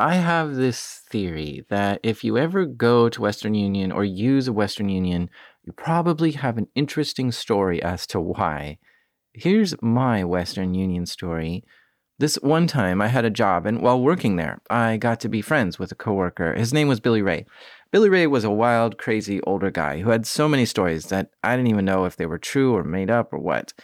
[0.00, 4.52] I have this theory that if you ever go to Western Union or use a
[4.52, 5.28] Western Union,
[5.62, 8.78] you probably have an interesting story as to why.
[9.34, 11.64] Here's my Western Union story.
[12.18, 15.42] This one time I had a job, and while working there, I got to be
[15.42, 16.54] friends with a coworker.
[16.54, 17.44] His name was Billy Ray.
[17.90, 21.56] Billy Ray was a wild, crazy older guy who had so many stories that I
[21.56, 23.74] didn't even know if they were true or made up or what.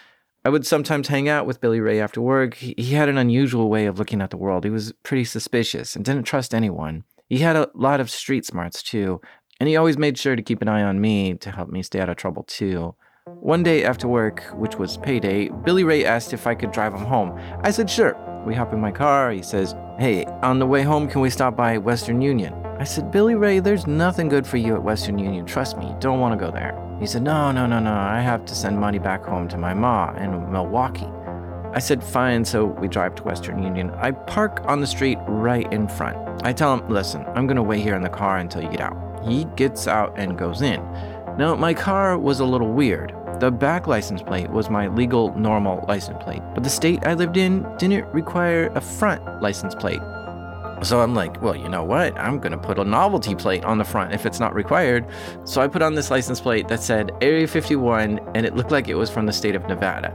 [0.46, 2.54] I would sometimes hang out with Billy Ray after work.
[2.54, 4.62] He, had an unusual way of looking at the world.
[4.62, 7.02] He was pretty suspicious and didn't trust anyone.
[7.28, 9.20] He had a lot of street smarts too,
[9.58, 11.98] and he always made sure to keep an eye on me to help me stay
[11.98, 12.94] out of trouble too.
[13.24, 17.06] One day after work, which was payday, Billy Ray asked if I could drive him
[17.06, 17.36] home.
[17.62, 18.16] I said, sure.
[18.46, 19.32] We hop in my car.
[19.32, 22.54] He says, hey, on the way home, can we stop by Western Union?
[22.78, 25.44] I said, Billy Ray, there's nothing good for you at Western Union.
[25.44, 26.85] Trust me, don't want to go there.
[26.98, 27.92] He said, no, no, no, no.
[27.92, 31.08] I have to send money back home to my ma in Milwaukee.
[31.72, 33.90] I said, fine, so we drive to Western Union.
[33.90, 36.16] I park on the street right in front.
[36.42, 38.96] I tell him, listen, I'm to wait here in the car until you get out.
[39.26, 40.80] He gets out and goes in.
[41.36, 43.14] Now, my car was a little weird.
[43.40, 47.36] The back license plate was my legal, normal license plate, but the state I lived
[47.36, 50.00] in didn't require a front license plate.
[50.82, 52.16] So I'm like, well, you know what?
[52.18, 55.06] I'm going to put a novelty plate on the front if it's not required.
[55.44, 58.88] So I put on this license plate that said Area 51, and it looked like
[58.88, 60.14] it was from the state of Nevada.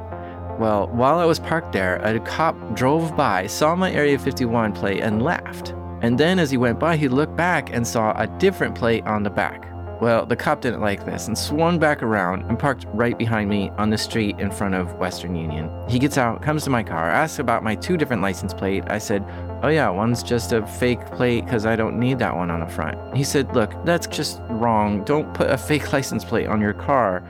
[0.60, 5.02] Well, while I was parked there, a cop drove by, saw my Area 51 plate,
[5.02, 5.74] and laughed.
[6.02, 9.24] And then as he went by, he looked back and saw a different plate on
[9.24, 9.68] the back.
[10.02, 13.70] Well, the cop didn't like this and swung back around and parked right behind me
[13.78, 15.70] on the street in front of Western Union.
[15.88, 18.84] He gets out, comes to my car, asks about my two different license plate.
[18.88, 19.24] I said,
[19.64, 22.68] "Oh yeah, one's just a fake plate cuz I don't need that one on the
[22.68, 25.04] front." He said, "Look, that's just wrong.
[25.04, 27.24] Don't put a fake license plate on your car."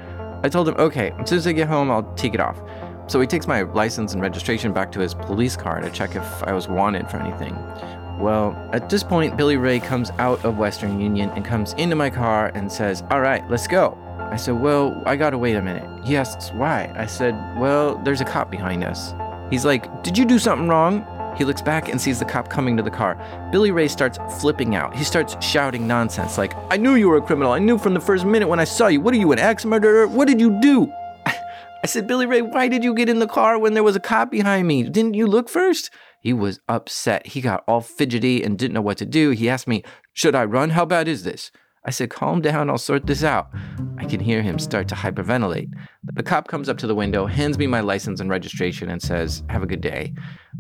[0.44, 2.62] I told him, "Okay, as soon as I get home, I'll take it off."
[3.08, 6.44] So he takes my license and registration back to his police car to check if
[6.44, 7.56] I was wanted for anything.
[8.22, 12.10] Well, at this point, Billy Ray comes out of Western Union and comes into my
[12.10, 13.98] car and says, All right, let's go.
[14.32, 15.90] I said, Well, I gotta wait a minute.
[16.06, 16.94] He asks, Why?
[16.96, 19.14] I said, Well, there's a cop behind us.
[19.50, 21.04] He's like, Did you do something wrong?
[21.38, 23.18] He looks back and sees the cop coming to the car.
[23.52, 24.96] Billy Ray starts flipping out.
[24.96, 27.52] He starts shouting nonsense like, I knew you were a criminal.
[27.52, 29.02] I knew from the first minute when I saw you.
[29.02, 30.08] What are you, an axe murderer?
[30.08, 30.92] What did you do?
[31.26, 34.00] I said, Billy Ray, why did you get in the car when there was a
[34.00, 34.84] cop behind me?
[34.84, 35.90] Didn't you look first?
[36.20, 37.28] He was upset.
[37.28, 39.32] He got all fidgety and didn't know what to do.
[39.32, 39.84] He asked me,
[40.14, 40.72] Should I run?
[40.72, 41.52] How bad is this?
[41.84, 43.50] I said, Calm down, I'll sort this out.
[43.98, 45.72] I can hear him start to hyperventilate.
[46.04, 49.44] The cop comes up to the window, hands me my license and registration, and says,
[49.50, 50.14] Have a good day.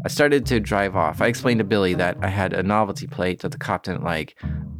[0.03, 1.21] I started to drive off.
[1.21, 4.35] I explained to Billy that I had a novelty plate that the cop didn't like.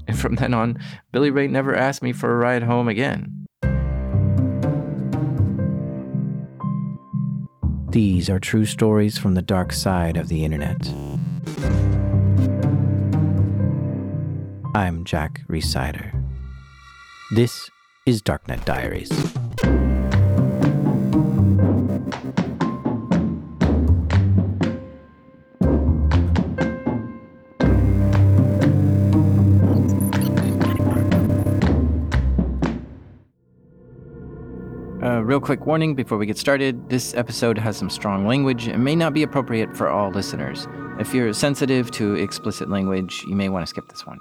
[0.07, 0.79] And from then on,
[1.11, 3.45] Billy Ray never asked me for a ride home again.
[7.91, 10.87] These are true stories from the dark side of the internet.
[14.73, 16.20] I'm Jack Rhysider.
[17.33, 17.69] This
[18.05, 19.09] is Darknet Diaries.
[35.01, 38.83] Uh, real quick warning before we get started this episode has some strong language and
[38.83, 40.67] may not be appropriate for all listeners.
[40.99, 44.19] If you're sensitive to explicit language, you may want to skip this one.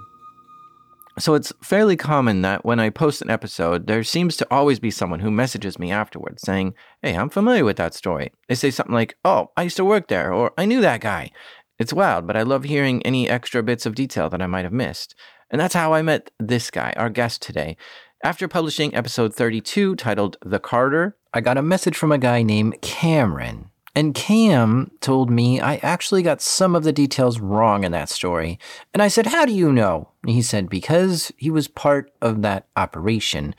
[1.21, 4.89] So, it's fairly common that when I post an episode, there seems to always be
[4.89, 6.73] someone who messages me afterwards saying,
[7.03, 8.31] Hey, I'm familiar with that story.
[8.49, 11.29] They say something like, Oh, I used to work there, or I knew that guy.
[11.77, 14.73] It's wild, but I love hearing any extra bits of detail that I might have
[14.73, 15.13] missed.
[15.51, 17.77] And that's how I met this guy, our guest today.
[18.23, 22.81] After publishing episode 32 titled The Carder, I got a message from a guy named
[22.81, 23.70] Cameron.
[23.95, 28.57] And Cam told me I actually got some of the details wrong in that story.
[28.93, 30.09] And I said, How do you know?
[30.23, 33.55] And he said, Because he was part of that operation.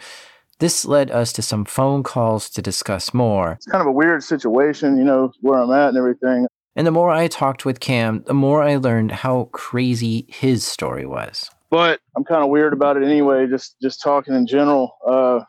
[0.58, 3.52] This led us to some phone calls to discuss more.
[3.52, 6.46] It's kind of a weird situation, you know, where I'm at and everything.
[6.76, 11.04] And the more I talked with Cam, the more I learned how crazy his story
[11.04, 13.46] was but I'm kind of weird about it anyway.
[13.46, 15.40] Just just talking in general uh,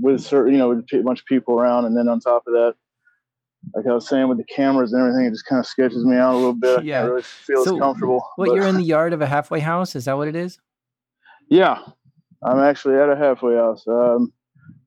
[0.00, 2.52] with certain, you know, with a bunch of people around, and then on top of
[2.52, 2.74] that,
[3.74, 6.16] like I was saying with the cameras and everything, it just kind of sketches me
[6.16, 6.84] out a little bit.
[6.84, 8.26] Yeah, I really feel so comfortable.
[8.36, 9.94] What but, you're in the yard of a halfway house?
[9.94, 10.58] Is that what it is?
[11.48, 11.78] Yeah,
[12.42, 13.86] I'm actually at a halfway house.
[13.86, 14.32] Um,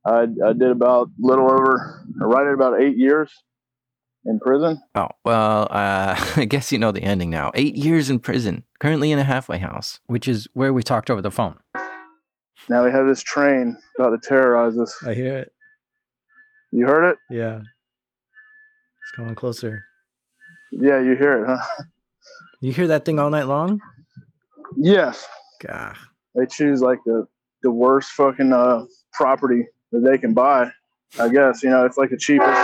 [0.06, 3.32] I I did about little over right at about eight years
[4.26, 4.82] in prison.
[4.96, 7.52] Oh, well, uh, I guess you know the ending now.
[7.54, 11.22] Eight years in prison, currently in a halfway house, which is where we talked over
[11.22, 11.58] the phone.
[12.70, 14.96] Now we have this train about to terrorize us.
[15.06, 15.54] I hear it.
[16.72, 17.18] You heard it?
[17.30, 17.62] Yeah.
[19.14, 19.86] It's going closer.
[20.72, 21.84] Yeah, you hear it, huh?
[22.62, 23.80] You hear that thing all night long?
[24.76, 25.28] Yes,
[25.62, 25.94] Gah.
[26.34, 27.28] they choose like the
[27.62, 30.72] the worst fucking uh, property that they can buy.
[31.20, 32.58] I guess you know it's like the cheapest.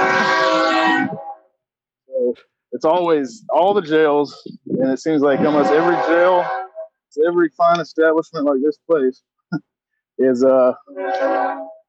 [2.07, 2.33] So
[2.71, 4.35] it's always all the jails,
[4.69, 6.49] and it seems like almost every jail,
[7.27, 9.21] every fine establishment like this place
[10.17, 10.73] is uh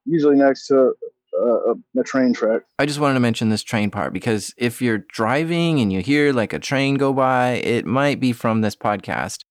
[0.05, 0.93] usually next to
[1.41, 2.63] a, a train track.
[2.79, 6.33] I just wanted to mention this train part because if you're driving and you hear
[6.33, 9.45] like a train go by, it might be from this podcast.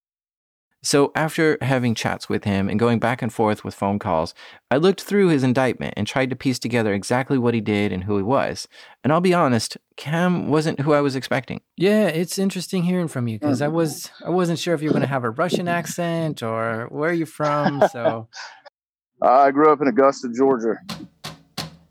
[0.81, 4.33] So, after having chats with him and going back and forth with phone calls,
[4.71, 8.05] I looked through his indictment and tried to piece together exactly what he did and
[8.05, 8.65] who he was.
[9.03, 11.59] And I'll be honest, Cam wasn't who I was expecting.
[11.75, 14.93] Yeah, it's interesting hearing from you because I was I wasn't sure if you were
[14.93, 17.83] going to have a Russian accent or where are you from.
[17.91, 18.29] So
[19.21, 20.77] I grew up in Augusta, Georgia.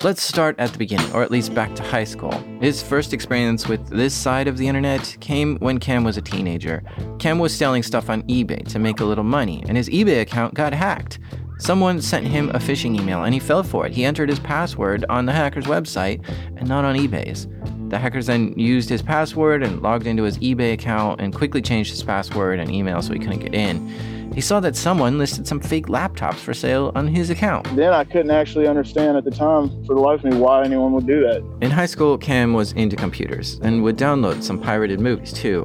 [0.05, 2.31] Let's start at the beginning, or at least back to high school.
[2.61, 6.85] His first experience with this side of the internet came when Cam was a teenager.
[7.19, 10.55] Cam was selling stuff on eBay to make a little money, and his eBay account
[10.55, 11.19] got hacked.
[11.59, 13.93] Someone sent him a phishing email and he fell for it.
[13.93, 16.25] He entered his password on the hacker's website
[16.57, 17.49] and not on eBay's.
[17.89, 21.91] The hackers then used his password and logged into his eBay account and quickly changed
[21.91, 23.89] his password and email so he couldn't get in.
[24.39, 27.75] He saw that someone listed some fake laptops for sale on his account.
[27.75, 30.93] Then I couldn't actually understand at the time, for the life of me, why anyone
[30.93, 31.43] would do that.
[31.61, 35.65] In high school, Cam was into computers and would download some pirated movies too.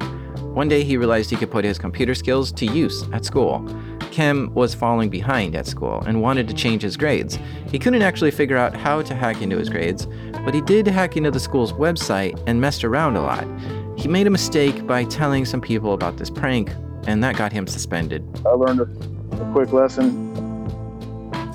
[0.54, 3.64] One day he realized he could put his computer skills to use at school.
[4.10, 7.38] Cam was falling behind at school and wanted to change his grades.
[7.70, 10.08] He couldn't actually figure out how to hack into his grades,
[10.44, 13.46] but he did hack into the school's website and messed around a lot.
[13.96, 16.72] He made a mistake by telling some people about this prank,
[17.06, 18.24] and that got him suspended.
[18.46, 20.34] I learned a, a quick lesson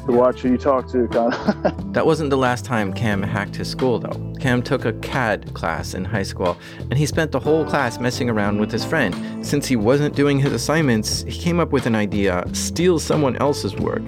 [0.10, 1.94] to watch who you talk to, kind of.
[1.94, 4.34] That wasn't the last time Cam hacked his school, though.
[4.40, 8.30] Cam took a CAD class in high school, and he spent the whole class messing
[8.30, 9.46] around with his friend.
[9.46, 13.76] Since he wasn't doing his assignments, he came up with an idea steal someone else's
[13.76, 14.04] work.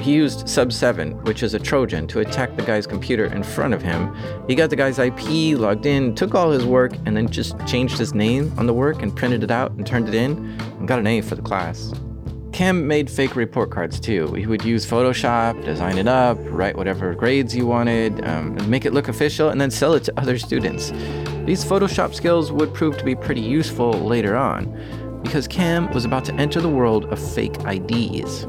[0.00, 3.74] He used Sub 7, which is a Trojan, to attack the guy's computer in front
[3.74, 4.14] of him.
[4.46, 7.98] He got the guy's IP, logged in, took all his work, and then just changed
[7.98, 10.36] his name on the work and printed it out and turned it in,
[10.78, 11.92] and got an A for the class.
[12.52, 14.32] Cam made fake report cards too.
[14.32, 18.94] He would use Photoshop, design it up, write whatever grades you wanted, um, make it
[18.94, 20.90] look official, and then sell it to other students.
[21.44, 26.24] These Photoshop skills would prove to be pretty useful later on, because Cam was about
[26.26, 28.46] to enter the world of fake IDs.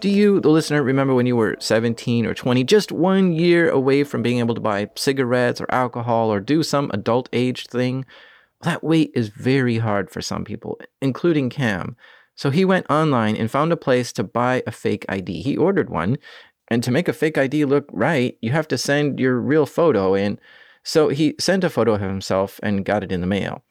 [0.00, 4.04] Do you, the listener, remember when you were 17 or 20, just one year away
[4.04, 8.04] from being able to buy cigarettes or alcohol or do some adult age thing?
[8.60, 11.96] That wait is very hard for some people, including Cam.
[12.36, 15.42] So he went online and found a place to buy a fake ID.
[15.42, 16.18] He ordered one,
[16.68, 20.14] and to make a fake ID look right, you have to send your real photo
[20.14, 20.38] in.
[20.84, 23.64] So he sent a photo of himself and got it in the mail.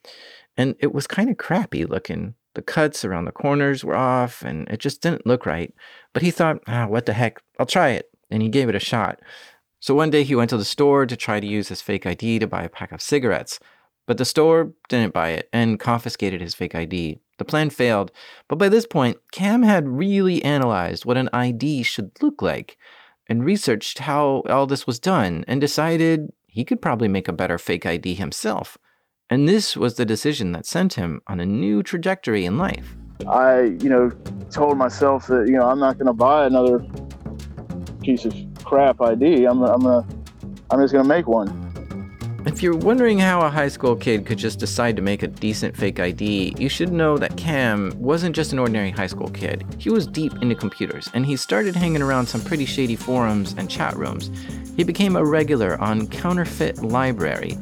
[0.58, 2.36] And it was kind of crappy looking.
[2.58, 5.72] The cuts around the corners were off, and it just didn't look right.
[6.12, 8.10] But he thought, ah, what the heck, I'll try it.
[8.32, 9.20] And he gave it a shot.
[9.80, 12.40] So one day he went to the store to try to use his fake ID
[12.40, 13.60] to buy a pack of cigarettes.
[14.08, 17.20] But the store didn't buy it and confiscated his fake ID.
[17.38, 18.12] The plan failed,
[18.48, 22.76] but by this point, Cam had really analyzed what an ID should look like
[23.28, 27.60] and researched how all this was done and decided he could probably make a better
[27.60, 28.80] fake ID himself.
[29.30, 32.96] And this was the decision that sent him on a new trajectory in life.
[33.28, 34.10] I, you know,
[34.52, 36.86] told myself that, you know, I'm not going to buy another
[38.02, 39.46] piece of crap ID.
[39.46, 40.08] I'm, I'm gonna,
[40.70, 41.66] I'm just going to make one.
[42.46, 45.76] If you're wondering how a high school kid could just decide to make a decent
[45.76, 49.66] fake ID, you should know that Cam wasn't just an ordinary high school kid.
[49.78, 53.70] He was deep into computers, and he started hanging around some pretty shady forums and
[53.70, 54.32] chat rooms.
[54.78, 57.58] He became a regular on Counterfeit Library,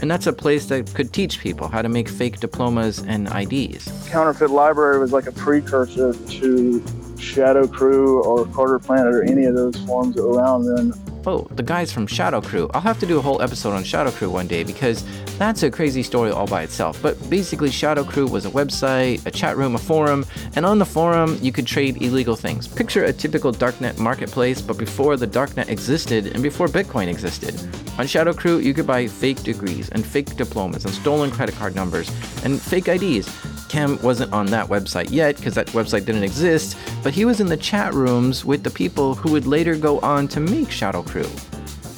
[0.00, 4.08] and that's a place that could teach people how to make fake diplomas and IDs.
[4.10, 6.84] Counterfeit Library was like a precursor to
[7.18, 10.92] Shadow Crew or Carder Planet or any of those were around then.
[11.26, 12.68] Oh, the guys from Shadow Crew.
[12.74, 15.04] I'll have to do a whole episode on Shadow Crew one day because
[15.38, 17.00] that's a crazy story all by itself.
[17.02, 20.24] But basically, Shadow Crew was a website, a chat room, a forum,
[20.54, 22.68] and on the forum, you could trade illegal things.
[22.68, 27.54] Picture a typical darknet marketplace, but before the darknet existed and before Bitcoin existed.
[27.98, 31.74] On Shadow Crew, you could buy fake degrees and fake diplomas and stolen credit card
[31.74, 32.08] numbers
[32.44, 33.28] and fake IDs.
[33.68, 37.48] Cam wasn't on that website yet because that website didn't exist, but he was in
[37.48, 41.26] the chat rooms with the people who would later go on to make Shadow Crew.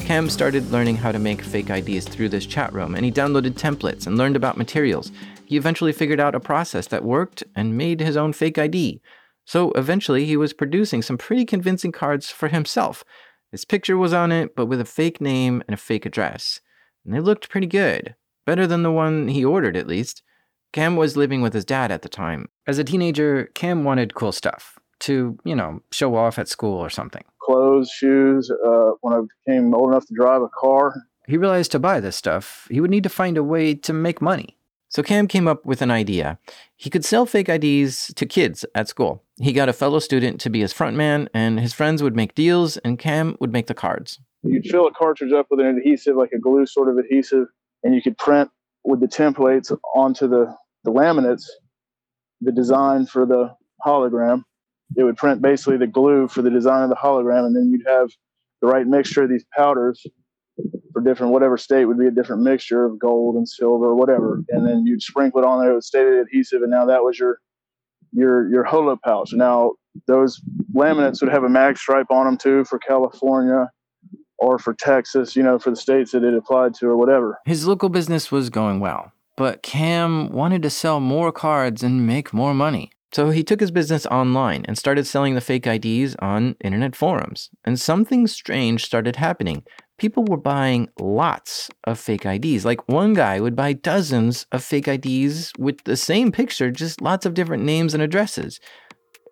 [0.07, 3.55] Cam started learning how to make fake IDs through this chat room, and he downloaded
[3.55, 5.11] templates and learned about materials.
[5.47, 9.01] He eventually figured out a process that worked and made his own fake ID.
[9.47, 13.03] So eventually, he was producing some pretty convincing cards for himself.
[13.51, 16.61] His picture was on it, but with a fake name and a fake address.
[17.05, 18.15] And they looked pretty good,
[18.47, 20.23] better than the one he ordered at least.
[20.73, 22.47] Cam was living with his dad at the time.
[22.65, 26.91] As a teenager, Cam wanted cool stuff to, you know, show off at school or
[26.91, 27.25] something.
[27.41, 28.51] Clothes, shoes.
[28.51, 30.95] Uh, when I became old enough to drive a car,
[31.29, 34.21] He realized to buy this stuff, he would need to find a way to make
[34.23, 34.57] money.
[34.89, 36.39] So Cam came up with an idea.
[36.77, 39.23] He could sell fake IDs to kids at school.
[39.41, 42.35] He got a fellow student to be his front man, and his friends would make
[42.35, 44.21] deals, and Cam would make the cards.
[44.45, 47.49] you'd fill a cartridge up with an adhesive, like a glue sort of adhesive,
[47.83, 48.49] and you could print
[48.85, 51.45] with the templates onto the, the laminates
[52.41, 54.43] the design for the hologram.
[54.97, 57.87] It would print basically the glue for the design of the hologram, and then you'd
[57.87, 58.11] have
[58.61, 60.05] the right mixture of these powders
[60.93, 64.43] for different whatever state would be a different mixture of gold and silver or whatever,
[64.49, 67.41] and then you'd sprinkle it on there with stated adhesive, and now that was your
[68.13, 69.33] your your holo pouch.
[69.33, 69.73] Now
[70.07, 70.41] those
[70.75, 73.71] laminates would have a mag stripe on them too for California
[74.39, 77.39] or for Texas, you know, for the states that it applied to or whatever.
[77.47, 82.33] His local business was going well, but Cam wanted to sell more cards and make
[82.33, 82.91] more money.
[83.17, 87.49] So he took his business online and started selling the fake IDs on internet forums.
[87.65, 89.65] And something strange started happening.
[89.97, 92.67] People were buying lots of fake IDs.
[92.67, 97.25] Like one guy would buy dozens of fake IDs with the same picture, just lots
[97.25, 98.61] of different names and addresses.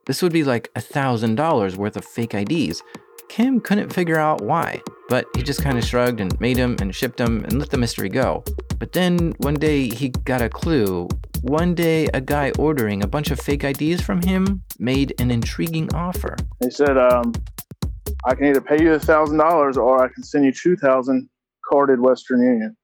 [0.07, 2.83] This would be like a thousand dollars worth of fake IDs.
[3.29, 6.95] Cam couldn't figure out why, but he just kind of shrugged and made them and
[6.95, 8.45] shipped them and let the mystery go.
[8.79, 11.07] But then one day he got a clue.
[11.45, 15.95] One day, a guy ordering a bunch of fake IDs from him made an intriguing
[15.95, 16.37] offer.
[16.63, 17.35] He said, um,
[18.25, 21.29] I can either pay you a thousand dollars or I can send you two thousand
[21.71, 22.75] carded Western Union.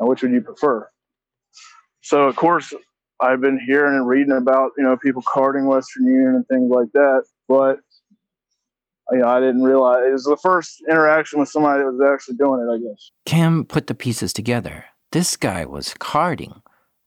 [0.00, 0.88] Now, which would you prefer?
[2.00, 2.72] So, of course,
[3.20, 6.90] I've been hearing and reading about you know people carding Western Union and things like
[6.94, 7.80] that, but
[9.10, 12.36] you know I didn't realize it was the first interaction with somebody that was actually
[12.36, 12.72] doing it.
[12.72, 13.10] I guess.
[13.26, 14.86] Cam put the pieces together.
[15.12, 16.62] This guy was carding.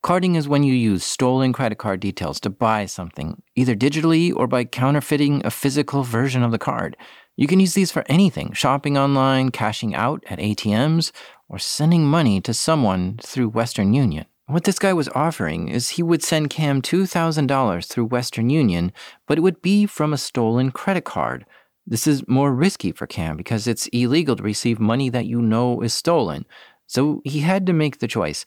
[0.08, 4.48] Carding is when you use stolen credit card details to buy something, either digitally or
[4.48, 6.96] by counterfeiting a physical version of the card.
[7.36, 11.12] You can use these for anything shopping online, cashing out at ATMs,
[11.50, 14.26] or sending money to someone through Western Union.
[14.46, 18.94] What this guy was offering is he would send Cam $2,000 through Western Union,
[19.28, 21.46] but it would be from a stolen credit card.
[21.86, 25.82] This is more risky for Cam because it's illegal to receive money that you know
[25.82, 26.46] is stolen.
[26.88, 28.46] So he had to make the choice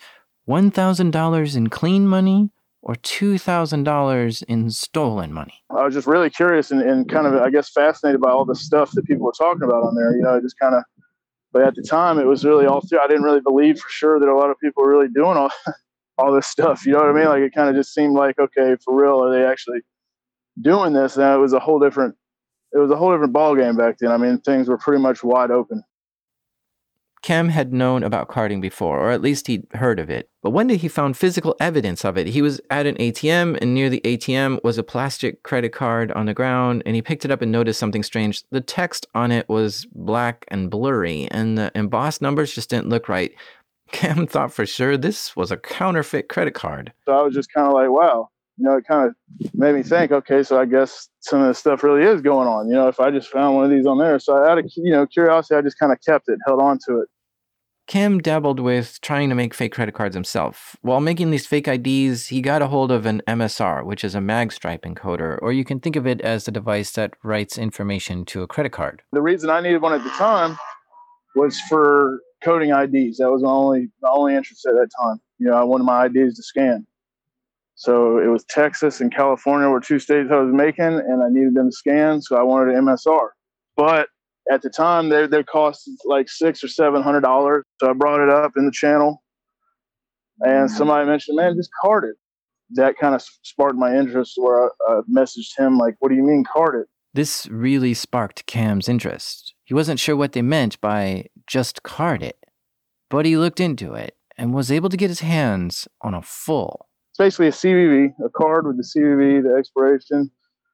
[0.50, 2.50] $1,000 in clean money
[2.82, 5.54] or $2,000 in stolen money.
[5.70, 8.56] I was just really curious and, and kind of, I guess, fascinated by all the
[8.56, 10.16] stuff that people were talking about on there.
[10.16, 10.82] You know, just kind of,
[11.52, 13.00] but at the time, it was really all through.
[13.00, 15.52] I didn't really believe for sure that a lot of people were really doing all,
[16.18, 16.84] all this stuff.
[16.84, 17.26] You know what I mean?
[17.26, 19.80] Like it kind of just seemed like, okay, for real, are they actually
[20.60, 21.16] doing this?
[21.16, 22.16] And it was a whole different,
[22.72, 24.10] it was a whole different ball game back then.
[24.10, 25.84] I mean, things were pretty much wide open.
[27.22, 30.30] Cam had known about carding before, or at least he'd heard of it.
[30.42, 32.28] But one day he found physical evidence of it.
[32.28, 36.26] He was at an ATM, and near the ATM was a plastic credit card on
[36.26, 38.42] the ground, and he picked it up and noticed something strange.
[38.50, 43.08] The text on it was black and blurry, and the embossed numbers just didn't look
[43.08, 43.32] right.
[43.92, 46.92] Cam thought for sure this was a counterfeit credit card.
[47.06, 48.28] So I was just kind of like, wow,
[48.60, 51.58] you know, it kind of made me think, okay, so I guess some of this
[51.58, 52.68] stuff really is going on.
[52.68, 54.92] You know, if I just found one of these on there, so out of you
[54.92, 57.08] know curiosity, I just kind of kept it, held on to it.
[57.86, 60.76] Cam dabbled with trying to make fake credit cards himself.
[60.82, 64.20] While making these fake IDs, he got a hold of an MSR, which is a
[64.20, 68.26] mag stripe encoder, Or you can think of it as the device that writes information
[68.26, 69.02] to a credit card.
[69.12, 70.58] The reason I needed one at the time
[71.34, 73.16] was for coding IDs.
[73.16, 75.18] That was my only my only interest at that time.
[75.38, 76.86] You know, I wanted my IDs to scan.
[77.80, 81.54] So it was Texas and California were two states I was making, and I needed
[81.54, 82.22] them scanned.
[82.22, 83.28] So I wanted an MSR.
[83.74, 84.08] But
[84.52, 87.64] at the time, they they cost like six or seven hundred dollars.
[87.80, 89.22] So I brought it up in the channel,
[90.40, 90.76] and mm-hmm.
[90.76, 92.16] somebody mentioned, "Man, just card it."
[92.72, 94.34] That kind of sparked my interest.
[94.36, 98.44] Where I, I messaged him like, "What do you mean card it?" This really sparked
[98.44, 99.54] Cam's interest.
[99.64, 102.44] He wasn't sure what they meant by just card it,
[103.08, 106.89] but he looked into it and was able to get his hands on a full.
[107.20, 110.30] Basically a CVV, a card with the CVV, the expiration,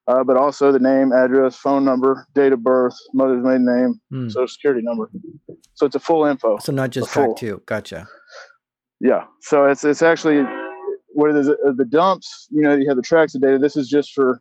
[0.06, 4.28] uh, but also the name, address, phone number, date of birth, mother's maiden name, Hmm.
[4.28, 5.10] social security number.
[5.74, 6.58] So it's a full info.
[6.58, 7.24] So not just A full.
[7.24, 7.62] track two.
[7.66, 8.06] Gotcha.
[9.00, 9.24] Yeah.
[9.40, 10.46] So it's it's actually
[11.08, 12.46] where there's uh, the dumps.
[12.52, 13.58] You know, you have the tracks of data.
[13.58, 14.40] This is just for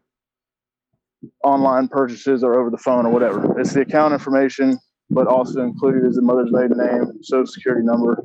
[1.43, 3.59] online purchases or over the phone or whatever.
[3.59, 4.77] It's the account information,
[5.09, 8.23] but also included is the mother's maiden name, social security number,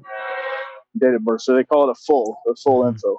[0.99, 1.41] date of birth.
[1.41, 3.17] So they call it a full, a full info.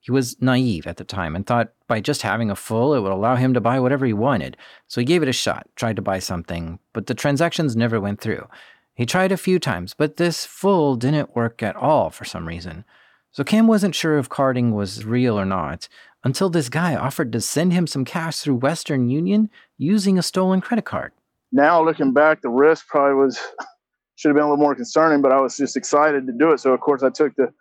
[0.00, 3.12] He was naive at the time and thought by just having a full, it would
[3.12, 4.56] allow him to buy whatever he wanted.
[4.88, 8.20] So he gave it a shot, tried to buy something, but the transactions never went
[8.20, 8.48] through.
[8.94, 12.84] He tried a few times, but this full didn't work at all for some reason.
[13.30, 15.88] So Cam wasn't sure if carding was real or not
[16.24, 20.60] until this guy offered to send him some cash through Western Union using a stolen
[20.60, 21.12] credit card.
[21.52, 23.38] Now looking back, the risk probably was
[24.16, 26.60] should have been a little more concerning, but I was just excited to do it.
[26.60, 27.52] So of course I took the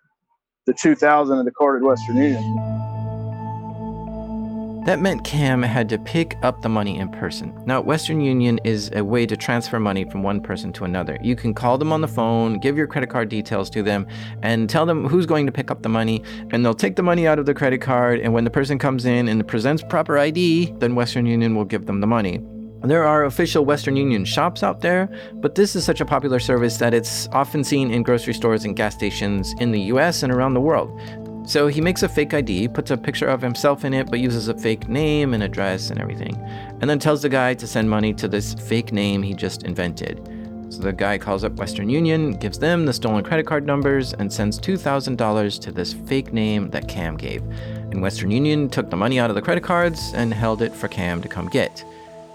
[0.65, 2.79] the 2000 and the at Western Union.
[4.85, 7.53] That meant Cam had to pick up the money in person.
[7.65, 11.17] Now, Western Union is a way to transfer money from one person to another.
[11.21, 14.07] You can call them on the phone, give your credit card details to them,
[14.41, 17.27] and tell them who's going to pick up the money, and they'll take the money
[17.27, 18.19] out of the credit card.
[18.19, 21.85] And when the person comes in and presents proper ID, then Western Union will give
[21.85, 22.39] them the money.
[22.83, 26.77] There are official Western Union shops out there, but this is such a popular service
[26.77, 30.53] that it's often seen in grocery stores and gas stations in the US and around
[30.53, 30.97] the world.
[31.45, 34.47] So he makes a fake ID, puts a picture of himself in it, but uses
[34.47, 36.35] a fake name and address and everything,
[36.79, 40.25] and then tells the guy to send money to this fake name he just invented.
[40.69, 44.31] So the guy calls up Western Union, gives them the stolen credit card numbers, and
[44.31, 47.41] sends $2,000 to this fake name that Cam gave.
[47.91, 50.87] And Western Union took the money out of the credit cards and held it for
[50.87, 51.83] Cam to come get.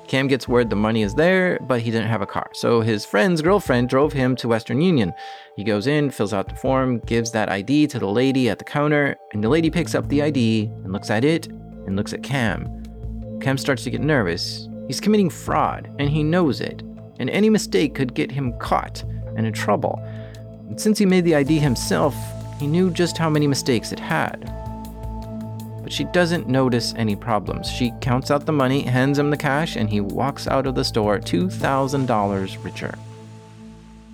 [0.07, 2.51] Cam gets word the money is there, but he didn't have a car.
[2.53, 5.13] So his friend's girlfriend drove him to Western Union.
[5.57, 8.65] He goes in, fills out the form, gives that ID to the lady at the
[8.65, 12.23] counter, and the lady picks up the ID and looks at it and looks at
[12.23, 12.69] Cam.
[13.41, 14.69] Cam starts to get nervous.
[14.87, 16.83] He's committing fraud, and he knows it.
[17.19, 19.03] And any mistake could get him caught
[19.37, 20.01] and in trouble.
[20.69, 22.15] And since he made the ID himself,
[22.59, 24.64] he knew just how many mistakes it had
[25.85, 27.69] but she doesn't notice any problems.
[27.69, 30.83] She counts out the money, hands him the cash, and he walks out of the
[30.83, 32.95] store $2,000 richer.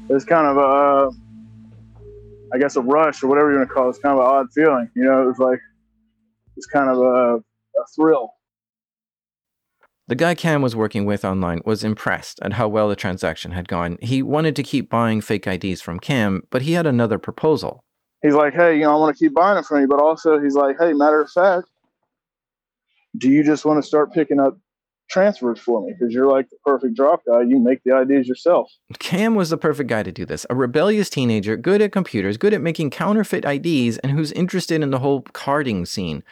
[0.09, 1.11] It was kind of a,
[2.53, 3.91] I guess, a rush or whatever you want to call it.
[3.91, 4.91] It's kind of an odd feeling.
[4.97, 5.61] You know, it was like,
[6.57, 8.35] it's kind of a, a thrill.
[10.09, 13.69] The guy Cam was working with online was impressed at how well the transaction had
[13.69, 13.97] gone.
[14.03, 17.85] He wanted to keep buying fake IDs from Cam, but he had another proposal
[18.23, 20.41] he's like, hey, you know, I want to keep buying it from you, but also
[20.41, 21.69] he's like, hey, matter of fact,
[23.19, 24.57] do you just want to start picking up
[25.11, 27.43] transfers for me because you're like the perfect drop guy.
[27.43, 28.71] You make the IDs yourself.
[28.99, 30.47] Cam was the perfect guy to do this.
[30.49, 34.90] A rebellious teenager, good at computers, good at making counterfeit IDs, and who's interested in
[34.90, 36.23] the whole carding scene.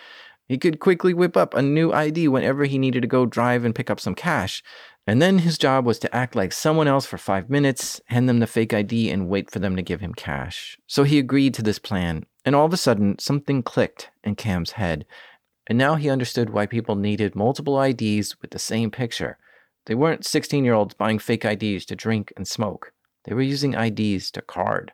[0.46, 3.74] He could quickly whip up a new ID whenever he needed to go drive and
[3.74, 4.62] pick up some cash.
[5.08, 8.40] And then his job was to act like someone else for five minutes, hand them
[8.40, 10.78] the fake ID, and wait for them to give him cash.
[10.86, 14.72] So he agreed to this plan, and all of a sudden, something clicked in Cam's
[14.72, 15.06] head.
[15.66, 19.38] And now he understood why people needed multiple IDs with the same picture.
[19.86, 22.92] They weren't 16 year olds buying fake IDs to drink and smoke,
[23.24, 24.92] they were using IDs to card.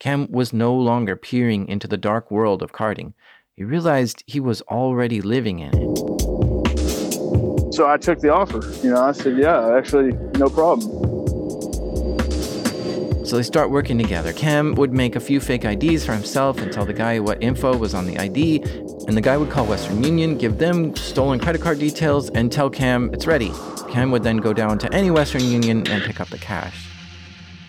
[0.00, 3.14] Cam was no longer peering into the dark world of carding.
[3.54, 6.13] He realized he was already living in it.
[7.74, 8.60] So I took the offer.
[8.84, 10.80] You know, I said, yeah, actually, no problem.
[13.26, 14.32] So they start working together.
[14.32, 17.76] Cam would make a few fake IDs for himself and tell the guy what info
[17.76, 18.62] was on the ID,
[19.08, 22.70] and the guy would call Western Union, give them stolen credit card details, and tell
[22.70, 23.50] Cam it's ready.
[23.90, 26.88] Cam would then go down to any Western Union and pick up the cash.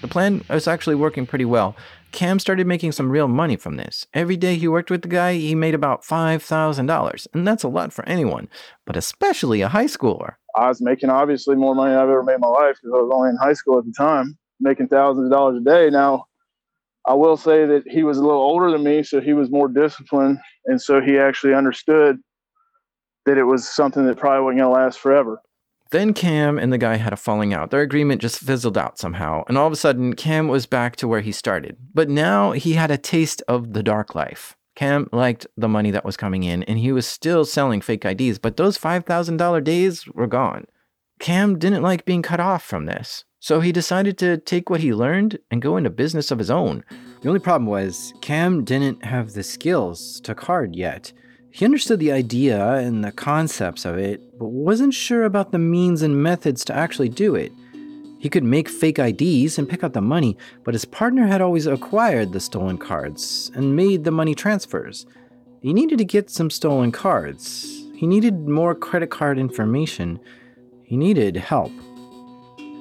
[0.01, 1.75] The plan was actually working pretty well.
[2.15, 4.07] Cam started making some real money from this.
[4.13, 7.27] Every day he worked with the guy, he made about $5,000.
[7.33, 8.47] And that's a lot for anyone,
[8.85, 10.35] but especially a high schooler.
[10.55, 13.11] I was making obviously more money I've ever made in my life because I was
[13.13, 15.89] only in high school at the time, making thousands of dollars a day.
[15.89, 16.25] Now,
[17.05, 19.67] I will say that he was a little older than me, so he was more
[19.67, 20.39] disciplined.
[20.67, 22.17] And so he actually understood
[23.25, 25.41] that it was something that probably wasn't going to last forever.
[25.95, 27.71] Then Cam and the guy had a falling out.
[27.71, 31.07] Their agreement just fizzled out somehow, and all of a sudden, Cam was back to
[31.07, 31.77] where he started.
[31.93, 34.57] But now he had a taste of the dark life.
[34.75, 38.39] Cam liked the money that was coming in, and he was still selling fake IDs,
[38.39, 40.65] but those $5,000 days were gone.
[41.19, 44.93] Cam didn't like being cut off from this, so he decided to take what he
[44.93, 46.83] learned and go into business of his own.
[47.21, 51.13] The only problem was, Cam didn't have the skills to card yet.
[51.55, 56.01] He understood the idea and the concepts of it, but wasn't sure about the means
[56.01, 57.53] and methods to actually do it.
[58.19, 61.65] He could make fake IDs and pick up the money, but his partner had always
[61.65, 65.05] acquired the stolen cards and made the money transfers.
[65.61, 67.85] He needed to get some stolen cards.
[67.95, 70.19] He needed more credit card information.
[70.83, 71.71] He needed help.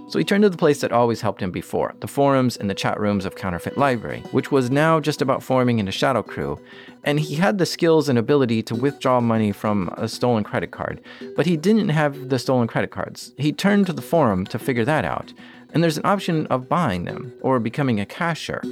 [0.06, 2.74] So he turned to the place that always helped him before the forums and the
[2.74, 6.60] chat rooms of Counterfeit Library, which was now just about forming into Shadow Crew.
[7.04, 11.00] And he had the skills and ability to withdraw money from a stolen credit card,
[11.36, 13.32] but he didn't have the stolen credit cards.
[13.38, 15.32] He turned to the forum to figure that out.
[15.72, 18.62] And there's an option of buying them or becoming a cashier.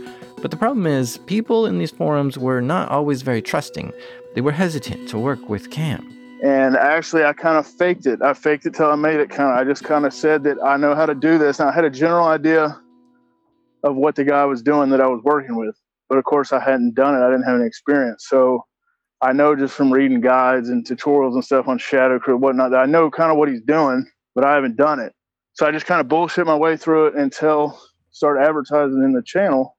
[0.40, 3.92] But the problem is, people in these forums were not always very trusting.
[4.34, 6.21] They were hesitant to work with Cam.
[6.42, 8.20] And actually, I kind of faked it.
[8.20, 9.30] I faked it till I made it.
[9.30, 11.60] Kind of, I just kind of said that I know how to do this.
[11.60, 12.76] And I had a general idea
[13.84, 15.76] of what the guy was doing that I was working with,
[16.08, 17.24] but of course I hadn't done it.
[17.24, 18.26] I didn't have any experience.
[18.28, 18.64] So
[19.20, 22.72] I know just from reading guides and tutorials and stuff on Shadow Crew and whatnot
[22.72, 25.12] that I know kind of what he's doing, but I haven't done it.
[25.54, 27.78] So I just kind of bullshit my way through it until
[28.10, 29.76] start advertising in the channel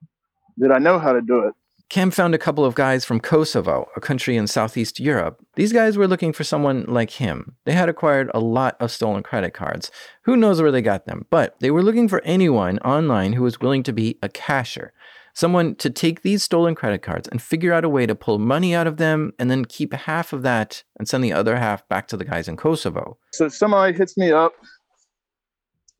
[0.58, 1.54] that I know how to do it.
[1.90, 5.44] Cam found a couple of guys from Kosovo, a country in Southeast Europe.
[5.54, 7.56] These guys were looking for someone like him.
[7.66, 9.90] They had acquired a lot of stolen credit cards.
[10.22, 13.60] Who knows where they got them, but they were looking for anyone online who was
[13.60, 14.90] willing to be a casher.
[15.34, 18.74] Someone to take these stolen credit cards and figure out a way to pull money
[18.74, 22.08] out of them and then keep half of that and send the other half back
[22.08, 23.18] to the guys in Kosovo.
[23.32, 24.52] So somebody hits me up,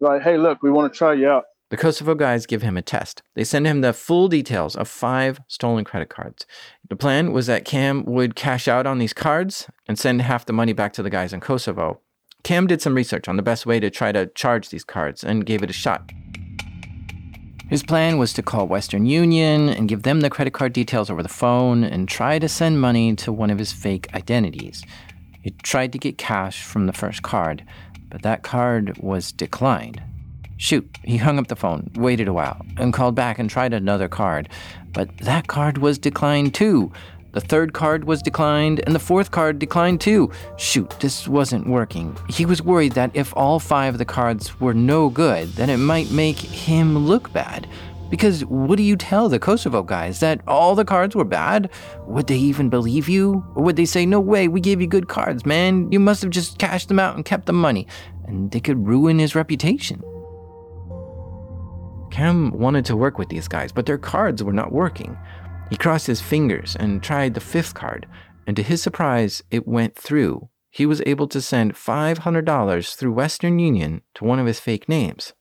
[0.00, 1.44] like, hey, look, we want to try you out.
[1.74, 3.24] The Kosovo guys give him a test.
[3.34, 6.46] They send him the full details of five stolen credit cards.
[6.88, 10.52] The plan was that Cam would cash out on these cards and send half the
[10.52, 11.98] money back to the guys in Kosovo.
[12.44, 15.46] Cam did some research on the best way to try to charge these cards and
[15.46, 16.12] gave it a shot.
[17.68, 21.24] His plan was to call Western Union and give them the credit card details over
[21.24, 24.84] the phone and try to send money to one of his fake identities.
[25.42, 27.64] He tried to get cash from the first card,
[28.10, 30.00] but that card was declined.
[30.56, 34.08] Shoot, he hung up the phone, waited a while, and called back and tried another
[34.08, 34.48] card.
[34.92, 36.92] But that card was declined too.
[37.32, 40.30] The third card was declined, and the fourth card declined too.
[40.56, 42.16] Shoot, this wasn't working.
[42.30, 45.78] He was worried that if all five of the cards were no good, then it
[45.78, 47.66] might make him look bad.
[48.08, 50.20] Because what do you tell the Kosovo guys?
[50.20, 51.70] That all the cards were bad?
[52.06, 53.44] Would they even believe you?
[53.56, 55.90] Or would they say, no way, we gave you good cards, man?
[55.90, 57.88] You must have just cashed them out and kept the money.
[58.28, 60.00] And they could ruin his reputation.
[62.14, 65.18] Cam wanted to work with these guys, but their cards were not working.
[65.68, 68.06] He crossed his fingers and tried the fifth card,
[68.46, 70.48] and to his surprise, it went through.
[70.70, 75.32] He was able to send $500 through Western Union to one of his fake names.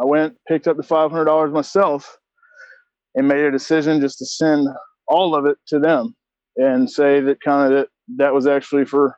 [0.00, 2.16] I went, picked up the $500 myself,
[3.16, 4.68] and made a decision just to send
[5.08, 6.14] all of it to them
[6.54, 7.88] and say that kind of that
[8.18, 9.16] that was actually for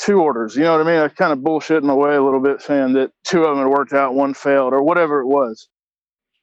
[0.00, 0.56] two orders.
[0.56, 1.00] You know what I mean?
[1.00, 3.64] I kind of bullshit in my way a little bit saying that two of them
[3.64, 5.68] had worked out, one failed, or whatever it was.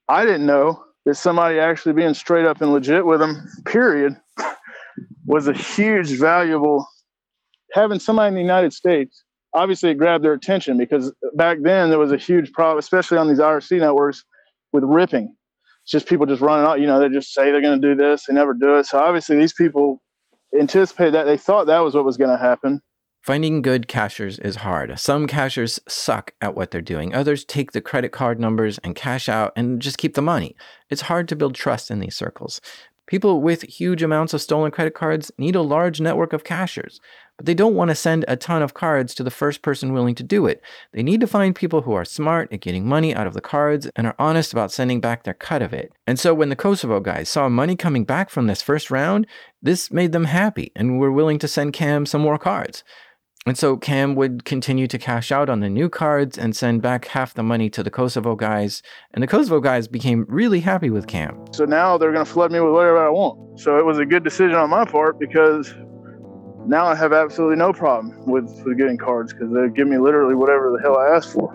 [0.10, 4.18] I didn't know that somebody actually being straight up and legit with them, period,
[5.26, 6.88] was a huge valuable
[7.74, 9.24] having somebody in the United States.
[9.54, 13.28] Obviously, it grabbed their attention because back then there was a huge problem, especially on
[13.28, 14.26] these IRC networks,
[14.74, 15.36] with ripping.
[15.84, 16.80] It's just people just running out.
[16.80, 18.86] You know, they just say they're going to do this, they never do it.
[18.88, 20.02] So obviously, these people
[20.60, 21.26] anticipated that.
[21.26, 22.82] They thought that was what was going to happen.
[23.22, 24.98] Finding good cashers is hard.
[24.98, 27.14] Some cashers suck at what they're doing.
[27.14, 30.56] Others take the credit card numbers and cash out and just keep the money.
[30.90, 32.62] It's hard to build trust in these circles.
[33.10, 37.02] People with huge amounts of stolen credit cards need a large network of cashers,
[37.38, 40.14] but they don't want to send a ton of cards to the first person willing
[40.14, 40.62] to do it.
[40.94, 43.90] They need to find people who are smart at getting money out of the cards
[43.96, 45.92] and are honest about sending back their cut of it.
[46.06, 49.26] And so when the Kosovo guys saw money coming back from this first round,
[49.60, 52.84] this made them happy and were willing to send Cam some more cards.
[53.50, 57.06] And so Cam would continue to cash out on the new cards and send back
[57.08, 58.84] half the money to the Kosovo guys.
[59.16, 61.36] And the Kosovo guys became really happy with Cam.
[61.52, 63.60] So now they're going to flood me with whatever I want.
[63.60, 65.74] So it was a good decision on my part because
[66.68, 70.36] now I have absolutely no problem with, with getting cards because they give me literally
[70.36, 71.52] whatever the hell I asked for.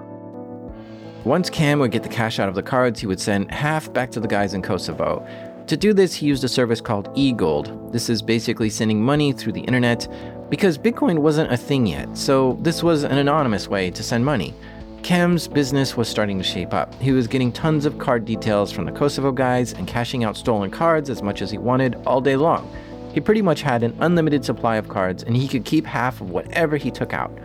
[1.22, 4.10] Once Cam would get the cash out of the cards, he would send half back
[4.10, 5.24] to the guys in Kosovo.
[5.68, 7.90] To do this, he used a service called eGold.
[7.90, 10.06] This is basically sending money through the internet
[10.54, 14.54] because Bitcoin wasn't a thing yet, so this was an anonymous way to send money.
[15.02, 16.94] Cam's business was starting to shape up.
[17.00, 20.70] He was getting tons of card details from the Kosovo guys and cashing out stolen
[20.70, 22.72] cards as much as he wanted all day long.
[23.12, 26.30] He pretty much had an unlimited supply of cards and he could keep half of
[26.30, 27.36] whatever he took out.